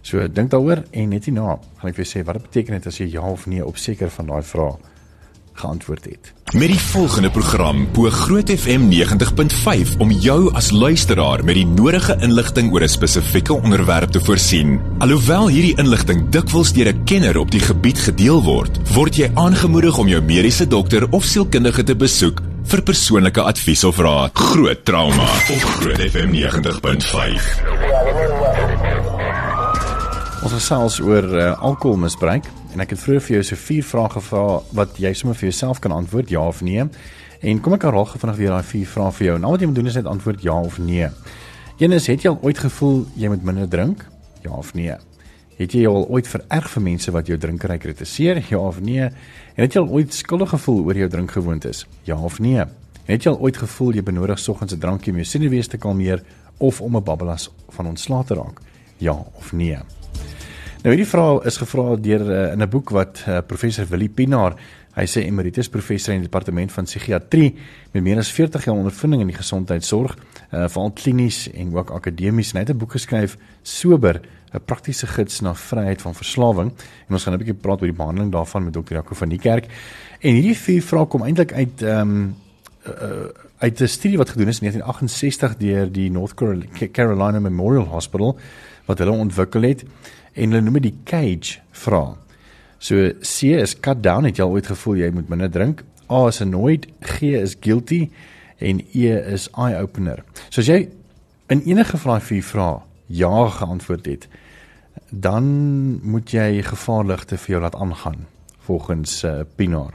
So 0.02 0.28
dink 0.28 0.50
daaroor 0.50 0.84
en 0.92 1.10
net 1.10 1.26
hierna 1.26 1.60
gaan 1.78 1.90
ek 1.90 1.96
vir 1.96 2.06
sê 2.06 2.26
wat 2.26 2.34
dit 2.34 2.44
beteken 2.44 2.88
as 2.88 2.98
jy 2.98 3.12
ja 3.12 3.22
of 3.22 3.46
nee 3.46 3.66
op 3.66 3.78
seker 3.78 4.10
van 4.10 4.26
daai 4.26 4.44
vrae 4.44 4.78
geantwoord 5.54 6.06
het. 6.06 6.37
Met 6.48 6.70
die 6.72 6.80
volgende 6.80 7.28
program 7.30 7.82
bo 7.92 8.10
Groot 8.10 8.48
FM 8.50 8.86
90.5 8.88 9.98
om 10.00 10.12
jou 10.12 10.54
as 10.56 10.70
luisteraar 10.72 11.44
met 11.44 11.58
die 11.60 11.66
nodige 11.68 12.16
inligting 12.24 12.72
oor 12.72 12.82
'n 12.82 12.88
spesifieke 12.88 13.54
onderwerp 13.54 14.12
te 14.12 14.20
voorsien. 14.20 14.80
Alhoewel 14.98 15.48
hierdie 15.48 15.78
inligting 15.78 16.30
dikwels 16.30 16.72
deur 16.74 16.94
'n 16.94 17.04
kenner 17.04 17.38
op 17.38 17.52
die 17.52 17.60
gebied 17.60 18.00
gedeel 18.00 18.44
word, 18.44 18.80
word 18.94 19.16
jy 19.16 19.32
aangemoedig 19.34 19.98
om 19.98 20.08
jou 20.08 20.22
mediese 20.22 20.68
dokter 20.68 21.12
of 21.12 21.24
sielkundige 21.24 21.84
te 21.84 21.96
besoek 21.96 22.42
vir 22.64 22.82
persoonlike 22.82 23.42
advies 23.42 23.84
of 23.84 23.98
raad. 23.98 24.32
Groot 24.34 24.86
trauma 24.86 25.24
op 25.24 25.62
Groot 25.62 26.00
FM 26.00 26.32
90.5. 26.32 27.44
Ons 30.44 30.54
gesels 30.54 31.00
oor 31.00 31.24
uh, 31.24 31.62
alkoholmisbruik 31.62 32.46
en 32.78 32.84
ek 32.84 32.92
het 32.94 33.00
vroeër 33.02 33.24
vir 33.26 33.34
jou 33.40 33.46
so 33.48 33.58
vier 33.58 33.86
vrae 33.90 34.10
gevra 34.14 34.42
wat 34.78 35.00
jy 35.02 35.10
sommer 35.18 35.38
vir 35.40 35.48
jouself 35.48 35.80
kan 35.82 35.96
antwoord 35.96 36.30
ja 36.30 36.44
of 36.46 36.60
nee. 36.62 36.84
En 37.42 37.62
kom 37.66 37.74
ek 37.74 37.88
herhaal 37.88 38.06
vanaand 38.06 38.38
weer 38.38 38.54
daai 38.54 38.70
vier 38.70 38.86
vrae 38.92 39.14
vir 39.18 39.26
jou. 39.28 39.38
Nou 39.42 39.56
wat 39.56 39.64
jy 39.64 39.70
moet 39.72 39.80
doen 39.80 39.90
is 39.90 39.98
net 39.98 40.10
antwoord 40.12 40.46
ja 40.46 40.54
of 40.62 40.78
nee. 40.78 41.10
Een 41.82 41.98
is 41.98 42.08
het 42.12 42.22
jy 42.22 42.30
al 42.30 42.38
ooit 42.46 42.62
gevoel 42.62 43.02
jy 43.18 43.34
moet 43.34 43.50
minder 43.50 43.66
drink? 43.70 44.06
Ja 44.46 44.54
of 44.54 44.76
nee. 44.78 44.94
Het 45.58 45.74
jy 45.74 45.88
al 45.90 46.06
ooit 46.06 46.30
vererg 46.30 46.70
vir 46.76 46.86
mense 46.86 47.16
wat 47.18 47.34
jou 47.34 47.40
drinkery 47.42 47.80
kritiseer? 47.82 48.44
Ja 48.52 48.62
of 48.62 48.78
nee. 48.86 49.10
En 49.10 49.66
het 49.66 49.74
jy 49.74 49.82
al 49.82 49.90
ooit 49.98 50.14
skuldig 50.14 50.54
gevoel 50.54 50.86
oor 50.86 51.02
jou 51.02 51.10
drinkgewoontes? 51.10 51.88
Ja 52.06 52.22
of 52.22 52.38
nee. 52.40 52.62
Het 53.10 53.26
jy 53.26 53.34
al 53.34 53.42
ooit 53.42 53.58
gevoel 53.58 53.98
jy 53.98 54.06
benodig 54.06 54.38
soggens 54.38 54.74
'n 54.74 54.80
drankie 54.80 55.12
om 55.12 55.18
jou 55.18 55.26
sinewees 55.26 55.68
te 55.68 55.78
kalmeer 55.78 56.22
of 56.60 56.82
om 56.82 56.96
'n 56.98 57.04
babbelas 57.04 57.50
van 57.70 57.88
ontslae 57.88 58.24
te 58.24 58.34
raak? 58.34 58.62
Ja 58.98 59.18
of 59.34 59.54
nee. 59.54 59.97
Nou 60.78 60.92
hierdie 60.94 61.10
vraag 61.10 61.48
is 61.50 61.56
gevra 61.58 61.96
deur 61.98 62.22
uh, 62.22 62.42
in 62.54 62.62
'n 62.62 62.70
boek 62.70 62.92
wat 62.94 63.24
uh, 63.26 63.40
professor 63.42 63.86
Willie 63.90 64.10
Pinaar, 64.14 64.54
hy 64.94 65.06
sê 65.10 65.24
emeritus 65.26 65.70
professor 65.70 66.14
in 66.14 66.22
die 66.22 66.30
departement 66.30 66.72
van 66.72 66.86
psigiatrie 66.86 67.56
met 67.94 68.04
meer 68.04 68.18
as 68.18 68.30
40 68.32 68.66
jaar 68.66 68.78
ondervinding 68.78 69.22
in 69.22 69.32
die 69.32 69.38
gesondheidsorg, 69.38 70.14
uh, 70.52 70.68
veral 70.70 70.92
klinies 70.94 71.48
en 71.50 71.74
ook 71.74 71.92
akademies, 71.92 72.54
en 72.54 72.60
hy 72.60 72.66
het 72.66 72.76
'n 72.76 72.78
boek 72.78 72.92
geskryf 72.92 73.38
Sober 73.64 74.22
'n 74.54 74.62
praktiese 74.66 75.08
gids 75.08 75.42
na 75.42 75.56
vryheid 75.56 76.02
van 76.02 76.14
verslawing 76.14 76.72
en 77.08 77.14
ons 77.14 77.24
gaan 77.24 77.34
'n 77.34 77.38
bietjie 77.38 77.58
praat 77.58 77.82
oor 77.82 77.90
die 77.90 77.98
behandeling 77.98 78.32
daarvan 78.32 78.64
met 78.64 78.74
dokter 78.74 78.96
Jaco 78.96 79.16
van 79.16 79.30
die 79.30 79.40
kerk. 79.40 79.66
En 80.22 80.34
hierdie 80.34 80.58
vier 80.58 80.82
vrae 80.82 81.06
kom 81.08 81.24
eintlik 81.24 81.54
uit 81.54 81.82
ehm 81.82 82.00
um, 82.00 82.36
uh, 82.86 83.30
uit 83.58 83.82
'n 83.82 83.88
studie 83.88 84.18
wat 84.18 84.30
gedoen 84.30 84.48
is 84.48 84.62
in 84.62 84.70
1968 84.70 85.58
deur 85.58 85.92
die 85.92 86.12
North 86.12 86.34
Carolina 86.92 87.40
Memorial 87.40 87.86
Hospital 87.86 88.38
wat 88.86 88.98
hulle 88.98 89.12
ontwikkel 89.12 89.62
het 89.62 89.84
en 90.38 90.54
hulle 90.54 90.64
noem 90.64 90.80
dit 90.80 90.92
die 90.92 91.00
cage 91.10 91.60
vraag. 91.72 92.16
So 92.80 93.10
C 93.26 93.58
is 93.58 93.74
cut 93.74 94.04
down, 94.06 94.28
het 94.30 94.38
jy 94.38 94.46
al 94.46 94.54
ooit 94.54 94.70
gevoel 94.70 95.02
jy 95.02 95.10
moet 95.16 95.30
minder 95.30 95.50
drink? 95.50 95.84
A 96.14 96.28
is 96.30 96.42
annoyed, 96.42 96.86
G 97.02 97.34
is 97.40 97.58
guilty 97.60 98.08
en 98.62 98.84
E 98.94 99.10
is 99.34 99.50
eye 99.58 99.80
opener. 99.82 100.24
So 100.50 100.62
as 100.62 100.70
jy 100.70 100.86
in 101.50 101.64
enige 101.66 101.98
van 101.98 102.18
daai 102.18 102.28
vier 102.30 102.46
vrae 102.46 102.80
ja 103.08 103.48
geantwoord 103.58 104.06
het, 104.06 104.28
dan 105.10 105.46
moet 106.04 106.34
jy 106.36 106.62
gevaarligte 106.68 107.38
vir 107.40 107.56
jou 107.56 107.62
laat 107.64 107.78
aangaan 107.80 108.26
volgens 108.68 109.22
uh, 109.24 109.42
Pinaar. 109.56 109.94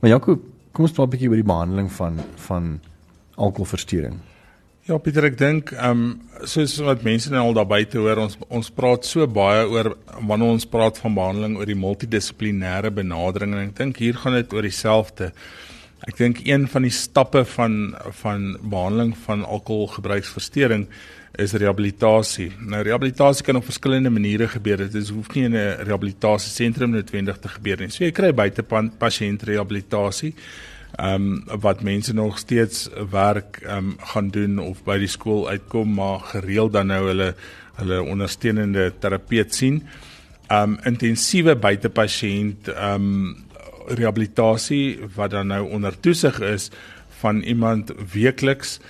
Maar 0.00 0.10
Jaco, 0.16 0.40
kom 0.72 0.84
ons 0.84 0.92
praat 0.92 1.06
'n 1.06 1.10
bietjie 1.14 1.28
oor 1.28 1.40
die 1.40 1.52
behandeling 1.52 1.92
van 1.92 2.18
van 2.36 2.80
alkoholversteuring. 3.36 4.18
Ja 4.90 4.96
Pieter, 4.98 5.22
ek 5.28 5.36
dink 5.38 5.68
ehm 5.70 6.00
um, 6.02 6.06
soos 6.50 6.72
wat 6.82 7.04
mense 7.06 7.30
nou 7.30 7.44
al 7.44 7.52
daar 7.54 7.68
buite 7.70 8.00
hoor, 8.00 8.18
ons 8.24 8.32
ons 8.50 8.70
praat 8.74 9.04
so 9.06 9.22
baie 9.30 9.60
oor 9.70 9.92
wanneer 10.26 10.56
ons 10.56 10.66
praat 10.66 10.96
van 10.98 11.14
behandeling 11.14 11.52
oor 11.60 11.70
die 11.70 11.76
multidissiplinêre 11.78 12.90
benadering 12.96 13.54
en 13.54 13.60
ek 13.68 13.76
dink 13.78 14.00
hier 14.02 14.18
gaan 14.18 14.34
dit 14.34 14.56
oor 14.56 14.66
dieselfde. 14.66 15.28
Ek 16.08 16.18
dink 16.18 16.40
een 16.42 16.66
van 16.72 16.88
die 16.88 16.90
stappe 16.96 17.44
van 17.52 17.76
van 18.22 18.48
behandeling 18.64 19.12
van 19.28 19.46
alkoholgebruiksversteuring 19.46 20.88
is 21.38 21.54
rehabilitasie. 21.54 22.48
Nou 22.58 22.82
rehabilitasie 22.82 23.46
kan 23.46 23.60
op 23.60 23.70
verskillende 23.70 24.10
maniere 24.10 24.50
gebeur. 24.56 24.88
Dit 24.90 25.14
hoef 25.14 25.30
nie 25.36 25.46
in 25.52 25.54
'n 25.54 25.86
rehabilitasiesentrum 25.86 26.90
noodwendig 26.98 27.38
te 27.38 27.54
gebeur 27.54 27.78
nie. 27.78 27.90
So 27.94 28.04
jy 28.04 28.10
kry 28.10 28.34
buite 28.34 28.66
pasiënt 28.98 29.46
rehabilitasie. 29.46 30.34
Ehm 30.96 31.14
um, 31.48 31.60
wat 31.60 31.82
mense 31.82 32.14
nog 32.14 32.38
steeds 32.38 32.88
werk 33.10 33.60
ehm 33.62 33.76
um, 33.76 33.96
gaan 33.98 34.30
doen 34.30 34.58
of 34.58 34.82
by 34.84 34.98
die 34.98 35.08
skool 35.08 35.48
uitkom 35.48 35.94
maar 35.94 36.20
gereeld 36.20 36.72
dan 36.72 36.86
nou 36.86 37.06
hulle 37.06 37.34
hulle 37.74 38.02
ondersteunende 38.02 38.92
terapeut 38.98 39.54
sien. 39.54 39.82
Ehm 40.48 40.62
um, 40.62 40.78
intensiewe 40.84 41.56
buitepasiënt 41.56 42.68
ehm 42.68 42.94
um, 42.94 43.36
rehabilitasie 43.86 44.98
wat 45.14 45.30
dan 45.30 45.46
nou 45.46 45.70
onder 45.70 46.00
toesig 46.00 46.40
is 46.40 46.70
van 47.20 47.40
iemand 47.40 47.92
weekliks. 48.12 48.80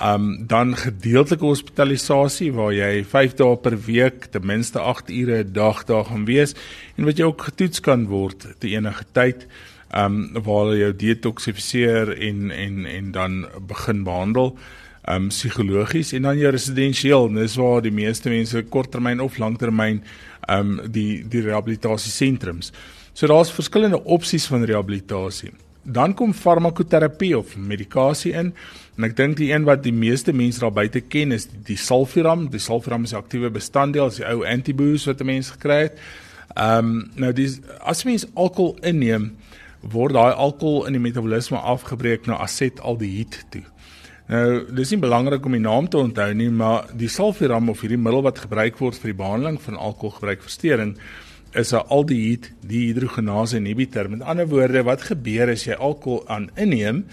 Um 0.00 0.46
dan 0.46 0.76
gedeeltelike 0.76 1.44
hospitalisasie 1.44 2.52
waar 2.56 2.72
jy 2.72 3.04
5 3.04 3.34
dae 3.36 3.56
per 3.60 3.76
week 3.84 4.30
ten 4.32 4.46
minste 4.46 4.80
8 4.80 5.10
ure 5.10 5.44
'n 5.44 5.52
dag 5.52 5.84
daar 5.84 6.04
gaan 6.04 6.24
wees. 6.24 6.54
En 6.96 7.04
wat 7.04 7.16
jy 7.16 7.24
ook 7.24 7.42
getoets 7.42 7.80
kan 7.80 8.06
word 8.06 8.46
te 8.58 8.68
enige 8.68 9.04
tyd 9.12 9.46
um 9.96 10.42
waar 10.44 10.74
jy 10.74 10.84
jou 10.84 10.92
detoksifiseer 10.96 12.12
en 12.14 12.50
en 12.50 12.86
en 12.86 13.12
dan 13.12 13.46
begin 13.66 14.04
behandel 14.04 14.56
um 15.08 15.28
psigologies 15.28 16.12
en 16.12 16.22
dan 16.28 16.38
jou 16.38 16.50
residensieel 16.52 17.28
dis 17.34 17.56
waar 17.56 17.82
die 17.82 17.94
meeste 17.94 18.30
mense 18.30 18.62
korttermyn 18.62 19.20
of 19.20 19.38
langtermyn 19.38 20.02
um 20.48 20.78
die 20.86 21.24
die 21.28 21.42
rehabilitasie 21.42 22.12
sentrums. 22.12 22.72
So 23.12 23.26
daar's 23.26 23.50
verskillende 23.52 24.04
opsies 24.04 24.46
van 24.46 24.64
rehabilitasie. 24.64 25.50
Dan 25.82 26.14
kom 26.14 26.34
farmakoterapie 26.34 27.38
of 27.38 27.56
medikasie 27.56 28.32
in. 28.32 28.52
En 28.96 29.06
ek 29.08 29.16
dink 29.16 29.38
die 29.40 29.50
een 29.52 29.64
wat 29.64 29.82
die 29.82 29.94
meeste 29.96 30.32
mense 30.36 30.60
daar 30.60 30.74
buite 30.76 31.00
ken 31.00 31.32
is 31.32 31.48
die, 31.48 31.60
die 31.72 31.78
sulfiram. 31.80 32.46
Die 32.52 32.60
sulfiram 32.60 33.04
is 33.04 33.12
'n 33.12 33.22
aktiewe 33.22 33.50
bestanddeel, 33.50 34.06
is 34.06 34.20
die 34.20 34.26
ou 34.28 34.44
antibiotics 34.46 35.06
wat 35.06 35.20
'n 35.20 35.26
mens 35.26 35.50
gekry 35.50 35.80
het. 35.88 35.98
Ehm 36.56 36.78
um, 36.78 37.10
nou 37.14 37.32
dis 37.32 37.60
as 37.80 38.04
mens 38.04 38.26
alkohol 38.34 38.76
inneem, 38.82 39.36
word 39.82 40.14
daai 40.14 40.32
alkohol 40.32 40.86
in 40.86 40.96
die 40.96 41.02
metabolisme 41.02 41.58
afgebreek 41.58 42.26
na 42.26 42.40
asetaldehied 42.44 43.44
toe. 43.50 43.64
Nou, 44.30 44.62
dis 44.70 44.92
nie 44.94 45.00
belangrik 45.02 45.46
om 45.46 45.56
die 45.56 45.62
naam 45.62 45.88
te 45.90 45.98
onthou 45.98 46.28
nie, 46.34 46.50
maar 46.54 46.86
die 46.94 47.08
sulfiram 47.10 47.72
of 47.72 47.80
hierdie 47.82 47.98
middel 47.98 48.22
wat 48.22 48.44
gebruik 48.44 48.78
word 48.78 49.00
vir 49.00 49.10
die 49.10 49.18
behandeling 49.18 49.58
van 49.64 49.80
alkoholgebruikversteuring 49.88 50.94
is 51.58 51.72
'n 51.72 51.82
aldehied 51.88 52.52
dihidrogenase 52.62 53.56
inhibitor. 53.56 54.08
Met 54.10 54.22
ander 54.22 54.46
woorde, 54.46 54.82
wat 54.82 55.02
gebeur 55.02 55.50
as 55.50 55.64
jy 55.64 55.74
alkohol 55.74 56.28
aan 56.28 56.50
inneem, 56.54 57.04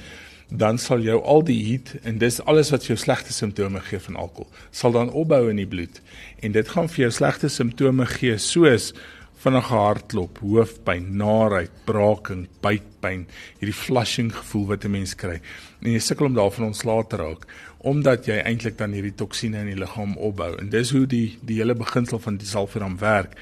dan 0.49 0.77
sal 0.77 0.99
jou 1.03 1.19
aldehied 1.23 1.95
en 2.03 2.17
dis 2.17 2.39
alles 2.47 2.69
wat 2.71 2.86
jou 2.86 2.97
slegte 2.97 3.34
simptome 3.34 3.80
gee 3.80 3.99
van 3.99 4.15
alkohol, 4.15 4.47
sal 4.71 4.91
dan 4.91 5.12
opbou 5.12 5.49
in 5.49 5.60
die 5.60 5.67
bloed 5.67 6.01
en 6.39 6.51
dit 6.51 6.67
gaan 6.67 6.88
vir 6.88 7.08
jou 7.08 7.12
slegte 7.12 7.49
simptome 7.51 8.06
gee 8.06 8.38
soos 8.38 8.93
vinnige 9.38 9.73
hartklop, 9.73 10.39
hoofpyn, 10.41 11.17
naarheid, 11.17 11.71
braaking, 11.86 12.47
buikpyn, 12.62 13.28
hierdie 13.60 13.76
flushing 13.78 14.32
gevoel 14.34 14.67
wat 14.67 14.86
'n 14.86 14.91
mens 14.91 15.15
kry. 15.15 15.39
En 15.82 15.91
jy 15.91 16.00
sukkel 16.00 16.26
om 16.26 16.34
daarvan 16.34 16.65
ontslae 16.65 17.04
te 17.08 17.17
raak 17.17 17.45
omdat 17.80 18.26
jy 18.26 18.41
eintlik 18.41 18.78
dan 18.78 18.91
hierdie 18.91 19.15
toksine 19.15 19.60
in 19.60 19.67
die 19.67 19.80
liggaam 19.80 20.17
opbou. 20.17 20.58
En 20.60 20.69
dis 20.69 20.91
hoe 20.91 21.06
die 21.06 21.38
die 21.41 21.60
hele 21.62 21.76
beginsel 21.76 22.19
van 22.19 22.38
die 22.38 22.47
sulfiram 22.47 22.97
werk. 22.97 23.38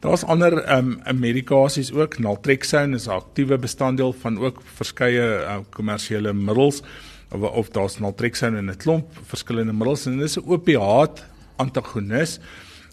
Daar's 0.00 0.24
ander 0.24 0.58
ehm 0.64 1.00
um, 1.06 1.18
medikasies 1.20 1.92
ook. 1.92 2.18
Naltrexone 2.18 2.94
is 2.96 3.06
'n 3.06 3.10
aktiewe 3.10 3.58
bestanddeel 3.58 4.12
van 4.12 4.38
ook 4.38 4.62
verskeie 4.74 5.44
uh, 5.44 5.58
kommersiële 5.70 6.32
middels 6.32 6.82
of, 7.30 7.40
of 7.40 7.68
daar's 7.70 7.98
naltrexone 7.98 8.58
in 8.58 8.70
'n 8.70 8.76
klomp 8.76 9.06
verskillende 9.22 9.72
middels 9.72 10.06
en 10.06 10.18
dit 10.18 10.28
is 10.28 10.36
'n 10.36 10.44
opiaat 10.46 11.24
antagonis 11.56 12.40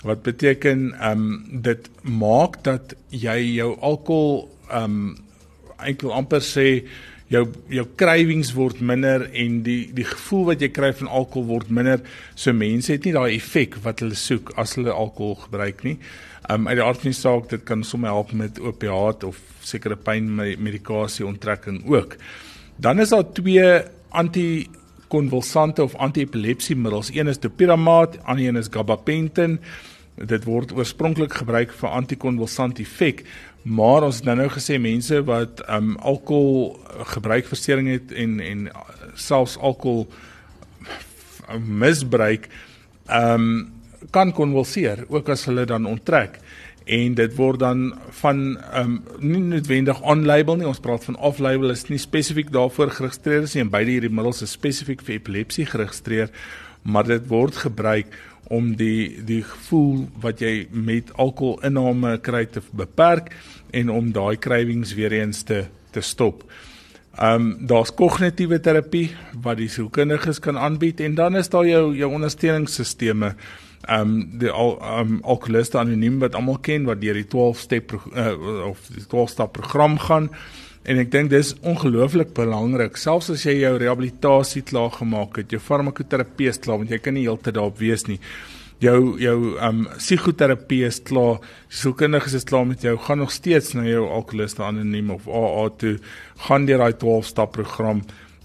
wat 0.03 0.23
beteken 0.25 0.91
ehm 0.93 1.11
um, 1.11 1.61
dit 1.61 1.89
maak 2.01 2.63
dat 2.63 2.95
jy 3.09 3.37
jou 3.55 3.75
alkohol 3.79 4.49
ehm 4.69 4.83
um, 4.83 5.17
eintlik 5.81 6.13
amper 6.13 6.43
sê 6.45 6.67
jou 7.31 7.45
jou 7.71 7.85
cravings 7.95 8.51
word 8.53 8.81
minder 8.83 9.23
en 9.29 9.61
die 9.65 9.91
die 9.95 10.05
gevoel 10.07 10.49
wat 10.51 10.63
jy 10.63 10.69
kry 10.73 10.91
van 10.99 11.07
alkohol 11.07 11.47
word 11.53 11.71
minder. 11.71 12.03
So 12.35 12.53
mense 12.53 12.91
het 12.91 13.07
nie 13.07 13.15
daai 13.15 13.37
effek 13.37 13.79
wat 13.85 14.03
hulle 14.03 14.17
soek 14.19 14.53
as 14.61 14.75
hulle 14.79 14.91
alkohol 14.91 15.37
gebruik 15.45 15.85
nie. 15.87 15.97
Um 16.51 16.67
uit 16.67 16.77
die 16.79 16.85
aard 16.85 17.03
van 17.03 17.13
die 17.13 17.19
saak 17.19 17.49
dit 17.53 17.63
kan 17.67 17.85
sommer 17.87 18.11
help 18.11 18.33
met 18.35 18.59
opiaat 18.59 19.23
of 19.23 19.39
sekere 19.63 19.95
pynmedikasie 19.95 21.25
onttrekking 21.27 21.83
ook. 21.87 22.17
Dan 22.81 22.99
is 22.99 23.13
daar 23.13 23.27
twee 23.37 23.67
antikonvulsante 24.09 25.83
of 25.83 25.95
antiepilepsiemiddels. 25.95 27.13
Een 27.13 27.31
is 27.31 27.39
dopiramaat, 27.39 28.17
ander 28.23 28.47
een 28.47 28.59
is 28.59 28.71
gabapentin. 28.71 29.59
Dit 30.15 30.43
word 30.45 30.73
oorspronklik 30.75 31.33
gebruik 31.39 31.71
vir 31.73 31.95
antikonvulsant 32.01 32.79
effek, 32.83 33.23
maar 33.63 34.03
ons 34.03 34.19
het 34.19 34.27
nou 34.27 34.35
nou 34.41 34.49
gesê 34.51 34.79
mense 34.81 35.21
wat 35.27 35.61
um 35.69 35.93
alkohol 35.97 36.79
gebruikversteuring 37.13 37.91
het 37.93 38.11
en 38.11 38.39
en 38.43 38.65
selfs 39.15 39.57
alkohol 39.57 40.07
misbruik 41.59 42.49
um 43.07 43.71
kan 44.09 44.31
konvulseer 44.33 45.05
ook 45.09 45.29
as 45.29 45.45
hulle 45.45 45.65
dan 45.69 45.85
onttrek. 45.85 46.39
En 46.89 47.13
dit 47.13 47.35
word 47.37 47.59
dan 47.61 47.83
van 48.23 48.39
um, 48.73 48.95
nie 49.19 49.43
noodwendig 49.43 50.01
on-label 50.01 50.57
nie 50.57 50.67
ons 50.67 50.81
praat 50.81 51.05
van 51.05 51.19
off-label 51.21 51.69
is 51.69 51.85
nie 51.91 52.01
spesifiek 52.01 52.49
daarvoor 52.51 52.89
geregistreer 52.97 53.45
nie 53.45 53.61
en 53.61 53.69
beide 53.69 53.93
hierdie 53.93 54.09
middels 54.09 54.41
is 54.41 54.55
spesifiek 54.57 55.03
vir 55.05 55.19
epilepsie 55.19 55.67
geregistreer 55.69 56.33
maar 56.81 57.05
dit 57.05 57.27
word 57.29 57.61
gebruik 57.61 58.09
om 58.51 58.73
die 58.75 59.23
die 59.25 59.41
gevoel 59.47 60.05
wat 60.23 60.43
jy 60.43 60.67
met 60.71 61.13
alkoholinname 61.15 62.17
kry 62.25 62.45
te 62.51 62.63
beperk 62.75 63.31
en 63.71 63.89
om 63.93 64.11
daai 64.11 64.35
cravings 64.41 64.93
weer 64.97 65.15
eens 65.21 65.43
te 65.47 65.65
te 65.91 66.01
stop. 66.01 66.43
Ehm 67.19 67.41
um, 67.41 67.67
daar's 67.67 67.91
kognitiewe 67.95 68.59
terapie 68.63 69.09
wat 69.43 69.59
die 69.59 69.69
sielkundiges 69.69 70.39
kan 70.39 70.57
aanbied 70.57 70.99
en 71.03 71.15
dan 71.15 71.35
is 71.35 71.49
daar 71.51 71.67
jou 71.67 71.95
jou 71.95 72.11
ondersteuningssisteme 72.13 73.35
ehm 73.81 73.99
um, 73.99 74.39
die 74.39 74.49
al 74.49 74.77
ehm 74.79 74.99
um, 74.99 75.19
alkoholiste 75.23 75.79
anoniem 75.79 76.19
wat 76.19 76.35
almal 76.35 76.59
ken 76.59 76.87
wat 76.87 77.01
deur 77.01 77.19
die 77.19 77.27
12 77.27 77.59
step 77.59 77.95
uh, 77.95 78.67
of 78.67 78.87
die 78.95 79.07
12 79.07 79.29
stap 79.29 79.53
program 79.59 79.97
gaan 79.99 80.29
en 80.83 81.01
ek 81.01 81.11
dink 81.13 81.29
dis 81.29 81.53
ongelooflik 81.67 82.33
belangrik 82.37 82.97
selfs 82.97 83.29
as 83.33 83.45
jy 83.45 83.59
jou 83.59 83.75
rehabilitasie 83.77 84.63
klaar 84.65 84.89
gemaak 84.95 85.37
het 85.37 85.53
jou 85.53 85.61
farmakoterapeut 85.61 86.61
klaar 86.63 86.81
want 86.81 86.93
jy 86.93 86.97
kan 87.03 87.17
nie 87.17 87.27
heeltyd 87.27 87.57
daarop 87.57 87.77
wees 87.81 88.07
nie. 88.09 88.17
Jou 88.81 89.19
jou 89.21 89.35
um, 89.61 89.83
psigoterapie 89.99 90.81
is 90.87 90.97
klaar 91.05 91.37
sielkundiges 91.69 92.39
is 92.39 92.47
klaar 92.49 92.65
met 92.65 92.81
jou 92.81 92.95
gaan 92.97 93.21
nog 93.21 93.33
steeds 93.33 93.75
na 93.77 93.85
jou 93.85 94.07
alkoholiste 94.09 94.65
anoniem 94.65 95.13
of 95.13 95.29
AA 95.29 95.69
toe 95.77 95.95
gaan 96.47 96.65
deur 96.65 96.81
daai 96.81 96.97
12 96.97 97.29
stap 97.29 97.53
program 97.59 98.01